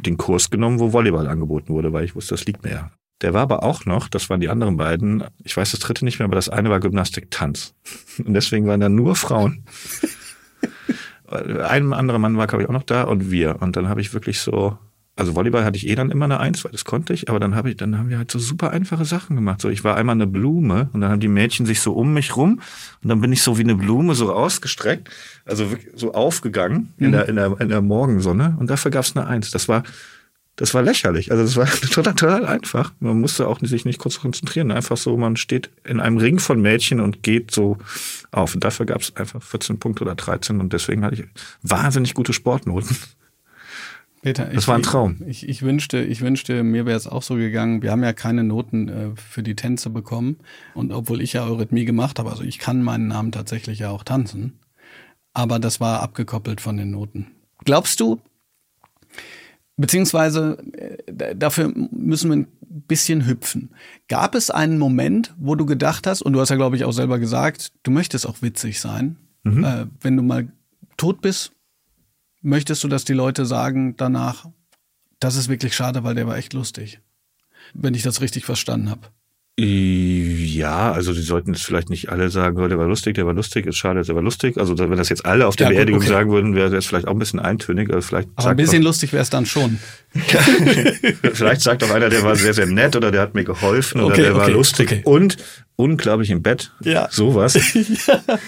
[0.00, 2.92] den Kurs genommen, wo Volleyball angeboten wurde, weil ich wusste, das liegt mir ja.
[3.20, 6.18] Der war aber auch noch, das waren die anderen beiden, ich weiß das dritte nicht
[6.18, 7.74] mehr, aber das eine war Gymnastik Tanz.
[8.24, 9.64] Und deswegen waren da nur Frauen.
[11.26, 13.62] Ein anderer Mann war, glaube ich, auch noch da und wir.
[13.62, 14.76] Und dann habe ich wirklich so
[15.14, 17.54] also Volleyball hatte ich eh dann immer eine Eins, weil das konnte ich, aber dann
[17.54, 19.60] habe ich, dann haben wir halt so super einfache Sachen gemacht.
[19.60, 22.34] So, ich war einmal eine Blume und dann haben die Mädchen sich so um mich
[22.36, 22.60] rum
[23.02, 25.10] und dann bin ich so wie eine Blume so ausgestreckt,
[25.44, 27.06] also so aufgegangen mhm.
[27.06, 29.50] in, der, in, der, in der Morgensonne und dafür gab es eine Eins.
[29.50, 29.82] Das war,
[30.56, 31.30] das war lächerlich.
[31.30, 32.94] Also das war total, total einfach.
[33.00, 34.70] Man musste auch sich nicht kurz konzentrieren.
[34.70, 37.76] Einfach so, man steht in einem Ring von Mädchen und geht so
[38.30, 38.54] auf.
[38.54, 41.24] Und dafür gab es einfach 14 Punkte oder 13 und deswegen hatte ich
[41.62, 42.96] wahnsinnig gute Sportnoten.
[44.22, 45.16] Peter, das ich, war ein Traum.
[45.26, 47.82] Ich, ich, wünschte, ich wünschte, mir wäre es auch so gegangen.
[47.82, 50.38] Wir haben ja keine Noten äh, für die Tänze bekommen.
[50.74, 54.04] Und obwohl ich ja Eurythmie gemacht habe, also ich kann meinen Namen tatsächlich ja auch
[54.04, 54.60] tanzen.
[55.34, 57.32] Aber das war abgekoppelt von den Noten.
[57.64, 58.20] Glaubst du,
[59.76, 62.46] beziehungsweise äh, dafür müssen wir ein
[62.86, 63.74] bisschen hüpfen.
[64.06, 66.92] Gab es einen Moment, wo du gedacht hast, und du hast ja, glaube ich, auch
[66.92, 69.64] selber gesagt, du möchtest auch witzig sein, mhm.
[69.64, 70.46] äh, wenn du mal
[70.96, 71.52] tot bist
[72.42, 74.46] möchtest du, dass die Leute sagen danach,
[75.20, 77.00] das ist wirklich schade, weil der war echt lustig.
[77.74, 79.08] Wenn ich das richtig verstanden habe.
[79.58, 83.34] Ja, also sie sollten es vielleicht nicht alle sagen, oh, der war lustig, der war
[83.34, 84.56] lustig, ist schade, der war lustig.
[84.56, 86.08] Also wenn das jetzt alle auf der ja, Beerdigung okay.
[86.08, 87.90] sagen würden, wäre es vielleicht auch ein bisschen eintönig.
[87.92, 89.78] Also vielleicht Aber ein bisschen doch, lustig wäre es dann schon.
[91.34, 94.06] vielleicht sagt auch einer, der war sehr, sehr nett oder der hat mir geholfen okay,
[94.06, 95.36] oder der okay, war lustig und
[95.76, 96.72] unglaublich im Bett.
[96.80, 97.08] Ja.
[97.10, 97.54] Sowas.
[98.12, 98.38] ja.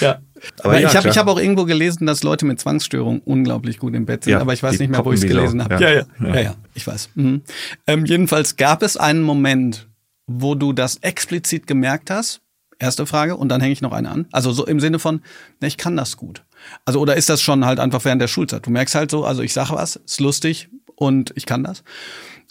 [0.00, 0.18] ja.
[0.62, 4.06] Aber ja, ich habe hab auch irgendwo gelesen, dass Leute mit Zwangsstörung unglaublich gut im
[4.06, 5.74] Bett sind, ja, aber ich weiß nicht mehr, wo ich es gelesen habe.
[5.74, 5.80] Ja.
[5.80, 7.10] Ja, ja, ja, ja, ich weiß.
[7.14, 7.42] Mhm.
[7.86, 9.88] Ähm, jedenfalls gab es einen Moment,
[10.26, 12.40] wo du das explizit gemerkt hast.
[12.78, 14.26] Erste Frage und dann hänge ich noch eine an.
[14.32, 15.20] Also so im Sinne von,
[15.60, 16.44] ne, ich kann das gut.
[16.86, 18.64] Also oder ist das schon halt einfach während der Schulzeit?
[18.64, 21.82] Du merkst halt so, also ich sage was, ist lustig und ich kann das.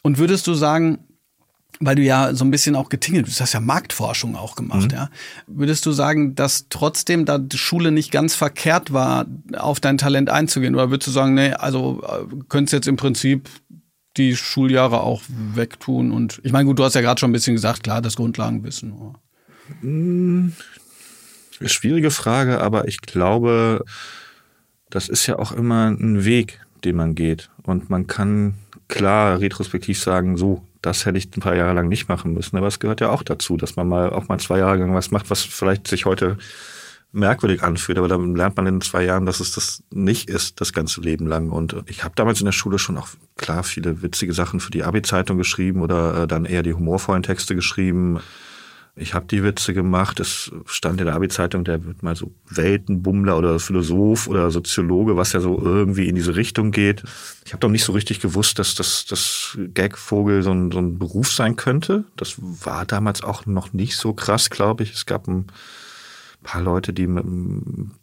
[0.03, 0.99] Und würdest du sagen,
[1.79, 4.91] weil du ja so ein bisschen auch getingelt bist, du hast ja Marktforschung auch gemacht,
[4.91, 4.97] mhm.
[4.97, 5.09] ja.
[5.47, 10.29] Würdest du sagen, dass trotzdem da die Schule nicht ganz verkehrt war, auf dein Talent
[10.29, 10.75] einzugehen?
[10.75, 13.49] Oder würdest du sagen, nee, also äh, könntest jetzt im Prinzip
[14.17, 16.11] die Schuljahre auch wegtun?
[16.11, 19.15] Und ich meine, gut, du hast ja gerade schon ein bisschen gesagt, klar, das Grundlagenwissen.
[19.81, 20.53] Mhm.
[21.61, 23.83] Schwierige Frage, aber ich glaube,
[24.89, 27.49] das ist ja auch immer ein Weg, den man geht.
[27.63, 28.55] Und man kann
[28.87, 32.57] klar retrospektiv sagen, so, das hätte ich ein paar Jahre lang nicht machen müssen.
[32.57, 35.11] Aber es gehört ja auch dazu, dass man mal auch mal zwei Jahre lang was
[35.11, 36.37] macht, was vielleicht sich heute
[37.11, 40.73] merkwürdig anfühlt, aber dann lernt man in zwei Jahren, dass es das nicht ist, das
[40.73, 41.49] ganze Leben lang.
[41.49, 44.83] Und ich habe damals in der Schule schon auch klar viele witzige Sachen für die
[44.83, 48.19] Abi-Zeitung geschrieben oder äh, dann eher die humorvollen Texte geschrieben.
[48.99, 50.19] Ich habe die Witze gemacht.
[50.19, 55.31] Es stand in der Abi-Zeitung, der wird mal so Weltenbummler oder Philosoph oder Soziologe, was
[55.31, 57.03] ja so irgendwie in diese Richtung geht.
[57.45, 60.99] Ich habe doch nicht so richtig gewusst, dass das, das Gagvogel so ein, so ein
[60.99, 62.03] Beruf sein könnte.
[62.17, 64.93] Das war damals auch noch nicht so krass, glaube ich.
[64.93, 65.47] Es gab ein
[66.43, 67.25] paar Leute, die mit,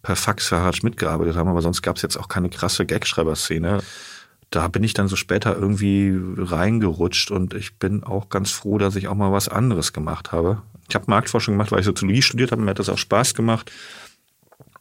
[0.03, 2.87] per Fax für Harald Schmidt gearbeitet haben, aber sonst gab es jetzt auch keine krasse
[2.87, 3.83] Gagschreiber-Szene
[4.51, 8.97] da bin ich dann so später irgendwie reingerutscht und ich bin auch ganz froh, dass
[8.97, 10.63] ich auch mal was anderes gemacht habe.
[10.89, 12.63] Ich habe Marktforschung gemacht, weil ich Soziologie studiert habe.
[12.63, 13.73] Mir hat das auch Spaß gemacht.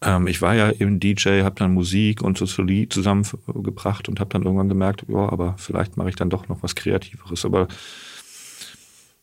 [0.02, 4.44] Ähm, ich war ja eben DJ, habe dann Musik und Soziologie zusammengebracht und habe dann
[4.44, 7.44] irgendwann gemerkt, ja, aber vielleicht mache ich dann doch noch was Kreativeres.
[7.44, 7.68] Aber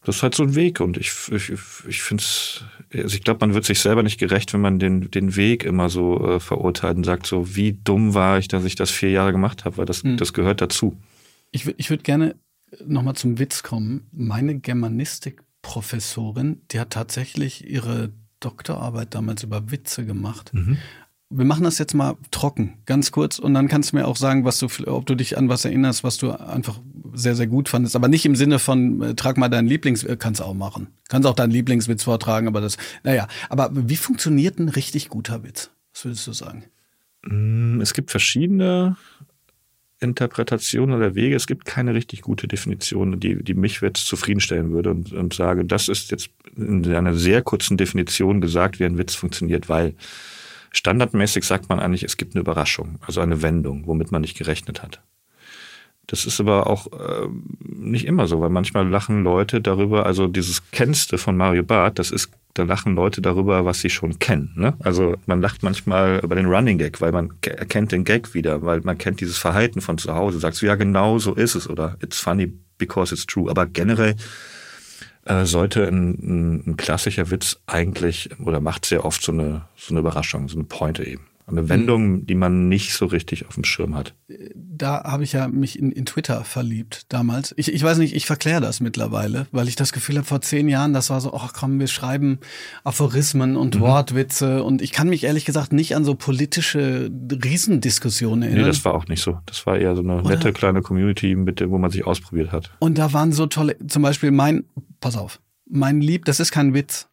[0.05, 1.53] das ist halt so ein Weg und ich, ich,
[1.87, 2.65] ich finde es,
[2.95, 5.89] also ich glaube, man wird sich selber nicht gerecht, wenn man den, den Weg immer
[5.89, 9.33] so äh, verurteilt und sagt so, wie dumm war ich, dass ich das vier Jahre
[9.33, 10.17] gemacht habe, weil das, mhm.
[10.17, 10.97] das gehört dazu.
[11.51, 12.37] Ich, ich würde gerne
[12.85, 14.07] nochmal zum Witz kommen.
[14.13, 20.53] Meine Germanistik Professorin, die hat tatsächlich ihre Doktorarbeit damals über Witze gemacht.
[20.53, 20.79] Mhm.
[21.31, 24.45] Wir machen das jetzt mal trocken, ganz kurz, und dann kannst du mir auch sagen,
[24.45, 26.81] was du, ob du dich an was erinnerst, was du einfach
[27.15, 27.97] sehr, sehr gut fandest.
[27.97, 30.89] Aber nicht im Sinne von, äh, trag mal deinen Lieblings, äh, kannst auch machen.
[31.09, 33.29] Kannst auch deinen Lieblingswitz vortragen, aber das, naja.
[33.49, 35.71] Aber wie funktioniert ein richtig guter Witz?
[35.93, 36.65] Was würdest du sagen?
[37.25, 38.97] Mm, es gibt verschiedene
[40.01, 41.37] Interpretationen oder Wege.
[41.37, 45.65] Es gibt keine richtig gute Definition, die, die mich jetzt zufriedenstellen würde und, und sage,
[45.65, 49.95] das ist jetzt in einer sehr kurzen Definition gesagt, wie ein Witz funktioniert, weil
[50.73, 54.83] standardmäßig sagt man eigentlich, es gibt eine Überraschung, also eine Wendung, womit man nicht gerechnet
[54.83, 55.03] hat.
[56.13, 57.27] Das ist aber auch äh,
[57.63, 62.11] nicht immer so, weil manchmal lachen Leute darüber, also dieses Kennste von Mario Barth, das
[62.11, 64.53] ist, da lachen Leute darüber, was sie schon kennen.
[64.55, 64.75] Ne?
[64.81, 68.83] Also man lacht manchmal über den Running Gag, weil man erkennt den Gag wieder, weil
[68.83, 71.97] man kennt dieses Verhalten von zu Hause, sagst du, ja genau so ist es oder
[72.03, 73.49] it's funny because it's true.
[73.49, 74.15] Aber generell
[75.25, 79.95] äh, sollte ein, ein, ein klassischer Witz eigentlich oder macht sehr oft so eine, so
[79.95, 81.25] eine Überraschung, so eine Pointe eben.
[81.47, 82.27] Eine Wendung, mhm.
[82.27, 84.15] die man nicht so richtig auf dem Schirm hat.
[84.55, 87.53] Da habe ich ja mich in, in Twitter verliebt damals.
[87.57, 90.69] Ich, ich weiß nicht, ich verkläre das mittlerweile, weil ich das Gefühl habe, vor zehn
[90.69, 92.39] Jahren, das war so, ach komm, wir schreiben
[92.85, 93.81] Aphorismen und mhm.
[93.81, 97.11] Wortwitze und ich kann mich ehrlich gesagt nicht an so politische
[97.45, 98.63] Riesendiskussionen erinnern.
[98.63, 99.39] Nee, das war auch nicht so.
[99.47, 100.53] Das war eher so eine nette Oder?
[100.53, 102.71] kleine Community, mit der, wo man sich ausprobiert hat.
[102.79, 104.65] Und da waren so tolle, zum Beispiel mein,
[105.01, 107.09] pass auf, mein Lieb, das ist kein Witz,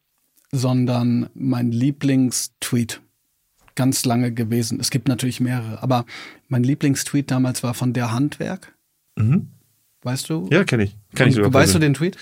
[0.52, 3.00] sondern mein Lieblingstweet
[3.74, 4.78] ganz lange gewesen.
[4.80, 6.04] Es gibt natürlich mehrere, aber
[6.48, 8.74] mein Lieblingstweet damals war von der Handwerk.
[9.16, 9.48] Mhm.
[10.02, 10.48] Weißt du?
[10.50, 10.96] Ja, kenne ich.
[11.14, 12.16] Kenn ich sogar weißt du den Tweet?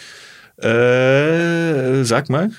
[0.56, 2.50] Äh, sag mal.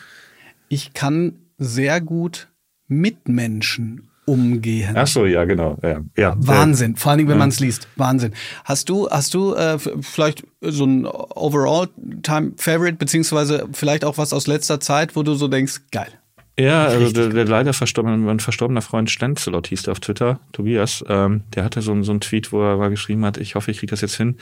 [0.70, 2.48] Ich kann sehr gut
[2.88, 4.96] mit Menschen umgehen.
[4.96, 5.78] Ach so, ja, genau.
[5.82, 6.36] Ja, ja.
[6.38, 6.96] Wahnsinn.
[6.96, 7.40] Vor allen Dingen, wenn ja.
[7.40, 7.88] man es liest.
[7.96, 8.34] Wahnsinn.
[8.64, 14.80] Hast du, hast du äh, vielleicht so ein Overall-Time-Favorite, beziehungsweise vielleicht auch was aus letzter
[14.80, 16.12] Zeit, wo du so denkst, geil.
[16.60, 21.04] Ja, also der, der leider verstorbene, mein verstorbener Freund Stenzelot hieß der auf Twitter, Tobias,
[21.08, 23.80] ähm, der hatte so, so einen Tweet, wo er mal geschrieben hat, ich hoffe, ich
[23.80, 24.36] kriege das jetzt hin.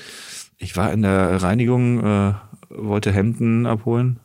[0.58, 2.34] Ich war in der Reinigung, äh,
[2.70, 4.20] wollte Hemden abholen.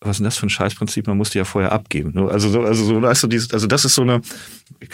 [0.00, 1.08] Was ist denn das für ein Scheißprinzip?
[1.08, 2.12] Man muss die ja vorher abgeben.
[2.14, 2.30] Ne?
[2.30, 4.20] Also so, also so, weißt du, dieses, also das ist so eine,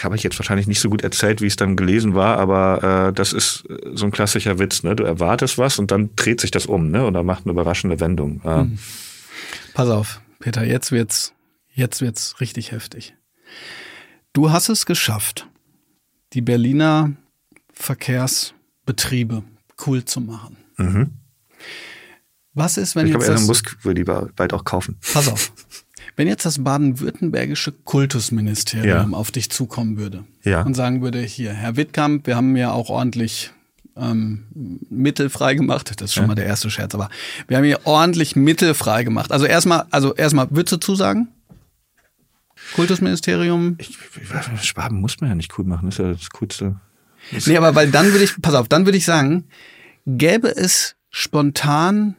[0.01, 3.13] habe ich jetzt wahrscheinlich nicht so gut erzählt, wie es dann gelesen war, aber äh,
[3.13, 4.81] das ist so ein klassischer Witz.
[4.81, 4.95] Ne?
[4.95, 7.05] Du erwartest was und dann dreht sich das um, ne?
[7.05, 8.41] Und dann macht eine überraschende Wendung.
[8.43, 8.63] Ja.
[8.63, 8.79] Mhm.
[9.75, 11.33] Pass auf, Peter, jetzt wird's
[11.73, 13.15] Jetzt wird's richtig heftig.
[14.31, 15.47] Du hast es geschafft,
[16.33, 17.13] die Berliner
[17.73, 19.43] Verkehrsbetriebe
[19.85, 20.57] cool zu machen.
[20.77, 21.11] Mhm.
[22.53, 23.23] Was ist, wenn ich jetzt.
[23.23, 24.97] Ich glaube, Elon Musk will die bald auch kaufen.
[25.13, 25.51] Pass auf.
[26.15, 29.17] Wenn jetzt das baden-württembergische Kultusministerium ja.
[29.17, 30.61] auf dich zukommen würde ja.
[30.61, 33.51] und sagen würde, hier, Herr Wittkamp, wir haben ja auch ordentlich
[33.95, 34.45] ähm,
[34.89, 35.99] Mittel freigemacht.
[35.99, 36.27] Das ist schon ja.
[36.27, 37.09] mal der erste Scherz, aber
[37.47, 39.31] wir haben hier ordentlich Mittel freigemacht.
[39.31, 41.29] Also erstmal, also erstmal, würdest du zusagen?
[42.73, 43.75] Kultusministerium?
[43.79, 43.97] Ich,
[44.61, 46.79] Schwaben muss man ja nicht cool machen, das ist ja das Coolste.
[47.31, 49.45] Das nee, aber weil dann würde ich, pass auf, dann würde ich sagen,
[50.05, 52.15] gäbe es spontan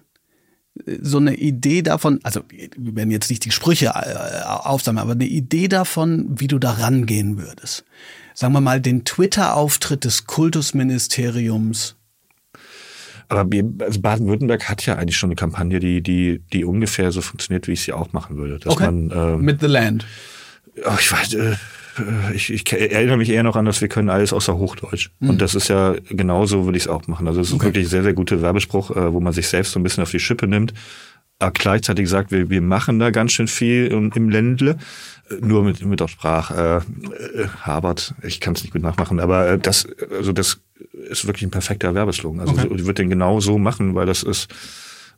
[0.86, 5.12] äh, so eine Idee davon, also wir werden jetzt nicht die Sprüche äh, aufsammeln, aber
[5.12, 7.84] eine Idee davon, wie du da rangehen würdest.
[8.34, 11.96] Sagen wir mal, den Twitter-Auftritt des Kultusministeriums.
[13.28, 13.48] Aber
[13.78, 17.72] also Baden-Württemberg hat ja eigentlich schon eine Kampagne, die, die, die ungefähr so funktioniert, wie
[17.72, 18.58] ich sie auch machen würde.
[18.58, 18.86] Dass okay.
[18.86, 20.04] man, ähm, Mit The Land.
[20.84, 21.56] Ach, ich weiß, äh,
[22.34, 25.10] ich, ich erinnere mich eher noch an, dass wir können alles außer Hochdeutsch.
[25.20, 25.30] Mhm.
[25.30, 27.28] Und das ist ja genauso, würde ich es auch machen.
[27.28, 27.66] Also es ist okay.
[27.66, 30.20] wirklich sehr, sehr guter Werbespruch, äh, wo man sich selbst so ein bisschen auf die
[30.20, 30.74] Schippe nimmt.
[31.38, 34.78] Aber gleichzeitig sagt, wir, wir machen da ganz schön viel im Ländle.
[35.40, 36.84] Nur mit, mit der Sprache.
[37.04, 40.60] Äh, äh, Harvard, ich kann es nicht gut nachmachen, aber äh, das, also das
[41.08, 42.40] ist wirklich ein perfekter Werbeslogan.
[42.40, 42.68] Also okay.
[42.74, 44.48] ich würde den genau so machen, weil das ist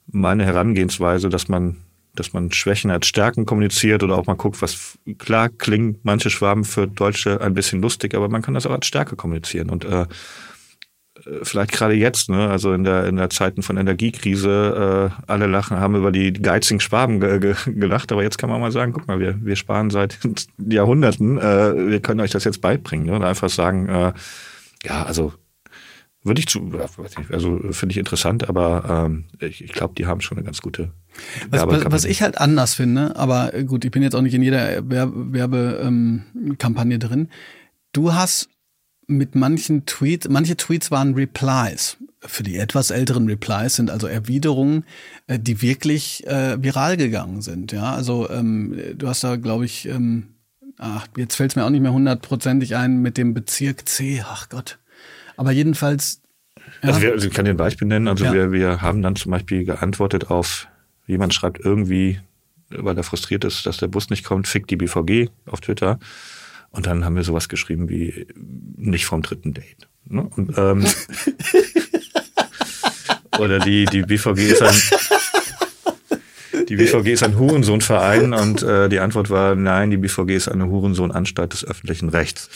[0.07, 1.77] meine Herangehensweise, dass man
[2.19, 6.65] dass man Schwächen als Stärken kommuniziert oder auch mal guckt, was klar klingt manche Schwaben
[6.65, 9.71] für Deutsche ein bisschen lustig, aber man kann das auch als Stärke kommunizieren.
[9.71, 10.07] Und äh,
[11.43, 15.79] vielleicht gerade jetzt, ne, also in der in der Zeiten von Energiekrise, äh, alle lachen,
[15.79, 19.09] haben über die geizigen Schwaben ge ge gelacht, aber jetzt kann man mal sagen, guck
[19.09, 20.19] mal, wir wir sparen seit
[20.59, 24.13] Jahrhunderten, äh, wir können euch das jetzt beibringen, ne, und einfach sagen, äh,
[24.85, 25.33] ja, also
[26.23, 26.73] würde ich zu,
[27.31, 30.91] also finde ich interessant, aber ähm, ich, ich glaube, die haben schon eine ganz gute
[31.51, 34.89] was, was, ich halt anders finde, aber gut, ich bin jetzt auch nicht in jeder
[34.89, 37.29] Werbekampagne ähm, drin.
[37.93, 38.49] Du hast
[39.07, 41.97] mit manchen Tweets, manche Tweets waren Replies.
[42.21, 44.85] Für die etwas älteren Replies sind also Erwiderungen,
[45.29, 47.73] äh, die wirklich äh, viral gegangen sind.
[47.73, 50.35] Ja, also ähm, du hast da, glaube ich, ähm,
[50.79, 54.23] ach, jetzt fällt es mir auch nicht mehr hundertprozentig ein mit dem Bezirk C.
[54.27, 54.79] Ach Gott.
[55.37, 56.21] Aber jedenfalls.
[56.83, 56.89] Ja.
[56.89, 58.09] Also, wir, also ich kann dir ein Beispiel nennen.
[58.09, 58.33] Also ja.
[58.33, 60.67] wir, wir haben dann zum Beispiel geantwortet auf,
[61.07, 62.21] jemand schreibt irgendwie,
[62.71, 65.99] weil er frustriert ist, dass der Bus nicht kommt, fick die BVG auf Twitter.
[66.71, 68.27] Und dann haben wir sowas geschrieben wie
[68.77, 69.89] nicht vom dritten Date.
[70.05, 70.29] Ne?
[70.37, 70.85] Und, ähm,
[73.39, 74.75] Oder die, die BVG ist ein,
[76.69, 80.67] die BVG ist ein Hurensohnverein und äh, die Antwort war, nein, die BVG ist eine
[80.67, 82.49] Hurensohnanstalt des öffentlichen Rechts.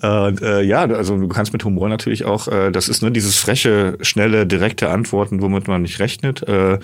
[0.00, 3.36] Und äh, ja, also du kannst mit Humor natürlich auch, äh, das ist nur dieses
[3.36, 6.42] freche, schnelle, direkte Antworten, womit man nicht rechnet.
[6.48, 6.78] Äh,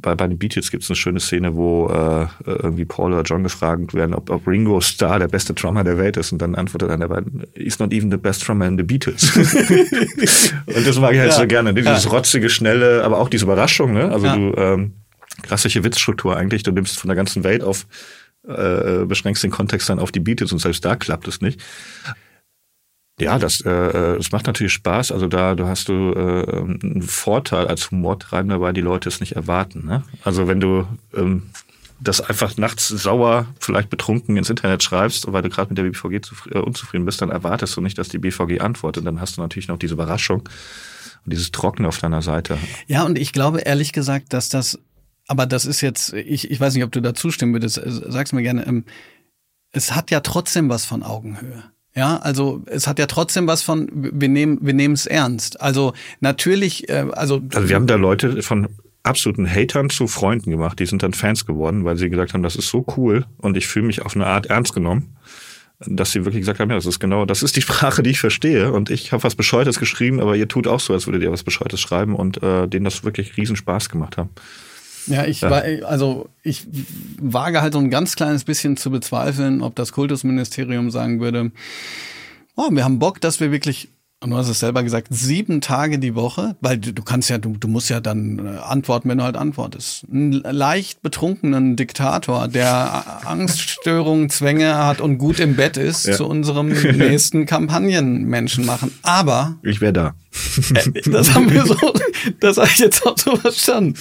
[0.00, 3.42] bei, bei den Beatles gibt es eine schöne Szene, wo äh, irgendwie Paul oder John
[3.42, 6.32] gefragt werden, ob, ob Ringo Starr der beste Drummer der Welt ist.
[6.32, 7.08] Und dann antwortet einer,
[7.54, 9.36] he's not even the best drummer in the Beatles.
[9.36, 11.38] und das mag ich halt ja.
[11.38, 11.72] so gerne.
[11.72, 11.82] Ne?
[11.82, 12.10] Dieses ja.
[12.10, 13.92] rotzige, schnelle, aber auch diese Überraschung.
[13.92, 14.10] Ne?
[14.10, 14.36] Also ja.
[14.36, 14.92] du ähm,
[15.42, 16.62] klassische Witzstruktur eigentlich.
[16.62, 17.86] Du nimmst von der ganzen Welt auf,
[18.46, 21.60] äh, beschränkst den Kontext dann auf die Beatles und selbst da klappt es nicht.
[23.20, 25.12] Ja, das, äh, das macht natürlich Spaß.
[25.12, 29.36] Also da, da hast du äh, einen Vorteil als Humortreibender, weil die Leute es nicht
[29.36, 29.86] erwarten.
[29.86, 30.02] Ne?
[30.24, 31.50] Also wenn du ähm,
[32.00, 36.32] das einfach nachts sauer, vielleicht betrunken ins Internet schreibst, weil du gerade mit der BVG
[36.52, 39.06] äh, unzufrieden bist, dann erwartest du nicht, dass die BVG antwortet.
[39.06, 40.48] Dann hast du natürlich noch diese Überraschung
[41.24, 42.58] und dieses Trocken auf deiner Seite.
[42.86, 44.78] Ja, und ich glaube ehrlich gesagt, dass das
[45.30, 48.32] aber das ist jetzt, ich, ich weiß nicht, ob du da zustimmen würdest, äh, sag's
[48.32, 48.84] mir gerne, ähm,
[49.70, 51.62] es hat ja trotzdem was von Augenhöhe.
[51.94, 55.60] Ja, also es hat ja trotzdem was von, wir nehmen wir nehmen es ernst.
[55.60, 57.42] Also natürlich, äh, also.
[57.52, 58.68] Also wir haben da Leute von
[59.02, 62.54] absoluten Hatern zu Freunden gemacht, die sind dann Fans geworden, weil sie gesagt haben, das
[62.54, 65.16] ist so cool und ich fühle mich auf eine Art ernst genommen
[65.86, 68.20] dass sie wirklich gesagt haben, ja, das ist genau, das ist die Sprache, die ich
[68.20, 71.32] verstehe und ich habe was Bescheuertes geschrieben, aber ihr tut auch so, als würdet ihr
[71.32, 74.30] was Bescheuertes schreiben und äh, denen das wirklich riesen Spaß gemacht haben.
[75.10, 75.50] Ja, ich ja.
[75.50, 76.66] war, also ich
[77.20, 81.50] wage halt so ein ganz kleines bisschen zu bezweifeln, ob das Kultusministerium sagen würde,
[82.56, 83.88] oh, wir haben Bock, dass wir wirklich
[84.22, 87.38] und du hast es selber gesagt, sieben Tage die Woche, weil du, du kannst ja,
[87.38, 90.04] du, du musst ja dann äh, antworten, wenn du halt antwortest.
[90.12, 96.12] Einen leicht betrunkenen Diktator, der Angststörungen, Zwänge hat und gut im Bett ist, ja.
[96.12, 98.92] zu unserem nächsten Kampagnenmenschen machen.
[99.02, 100.14] Aber ich wäre da.
[100.74, 101.76] Äh, das haben wir so,
[102.40, 103.94] das habe ich jetzt auch so verstanden.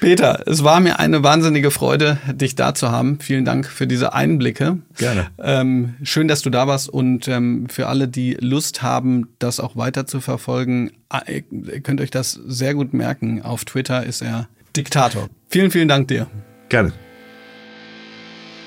[0.00, 3.18] Peter, es war mir eine wahnsinnige Freude, dich da zu haben.
[3.20, 4.78] Vielen Dank für diese Einblicke.
[4.98, 5.28] Gerne.
[5.38, 9.76] Ähm, schön, dass du da warst und ähm, für alle, die Lust haben, das auch
[9.76, 13.42] weiter zu verfolgen, äh, ihr könnt euch das sehr gut merken.
[13.42, 15.28] Auf Twitter ist er Diktator.
[15.48, 16.26] Vielen, vielen Dank dir.
[16.68, 16.92] Gerne.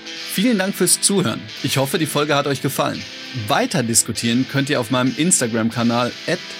[0.06, 1.40] Vielen Dank fürs Zuhören.
[1.64, 3.02] Ich hoffe, die Folge hat euch gefallen.
[3.48, 6.12] Weiter diskutieren könnt ihr auf meinem Instagram-Kanal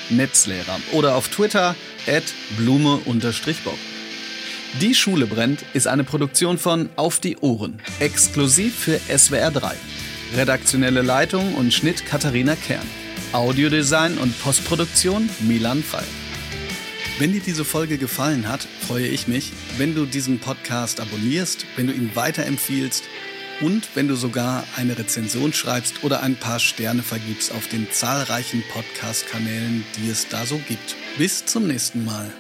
[0.10, 1.74] @netzlehrer oder auf Twitter
[2.58, 3.78] @blume_bock.
[4.82, 9.74] Die Schule brennt ist eine Produktion von Auf die Ohren, exklusiv für SWR 3.
[10.36, 12.86] Redaktionelle Leitung und Schnitt Katharina Kern.
[13.32, 16.04] Audiodesign und Postproduktion Milan Fall.
[17.20, 21.88] Wenn dir diese Folge gefallen hat, freue ich mich, wenn du diesen Podcast abonnierst, wenn
[21.88, 23.06] du ihn weiterempfiehlst
[23.62, 28.64] und wenn du sogar eine Rezension schreibst oder ein paar Sterne vergibst auf den zahlreichen
[28.72, 30.96] Podcast-Kanälen, die es da so gibt.
[31.18, 32.32] Bis zum nächsten Mal.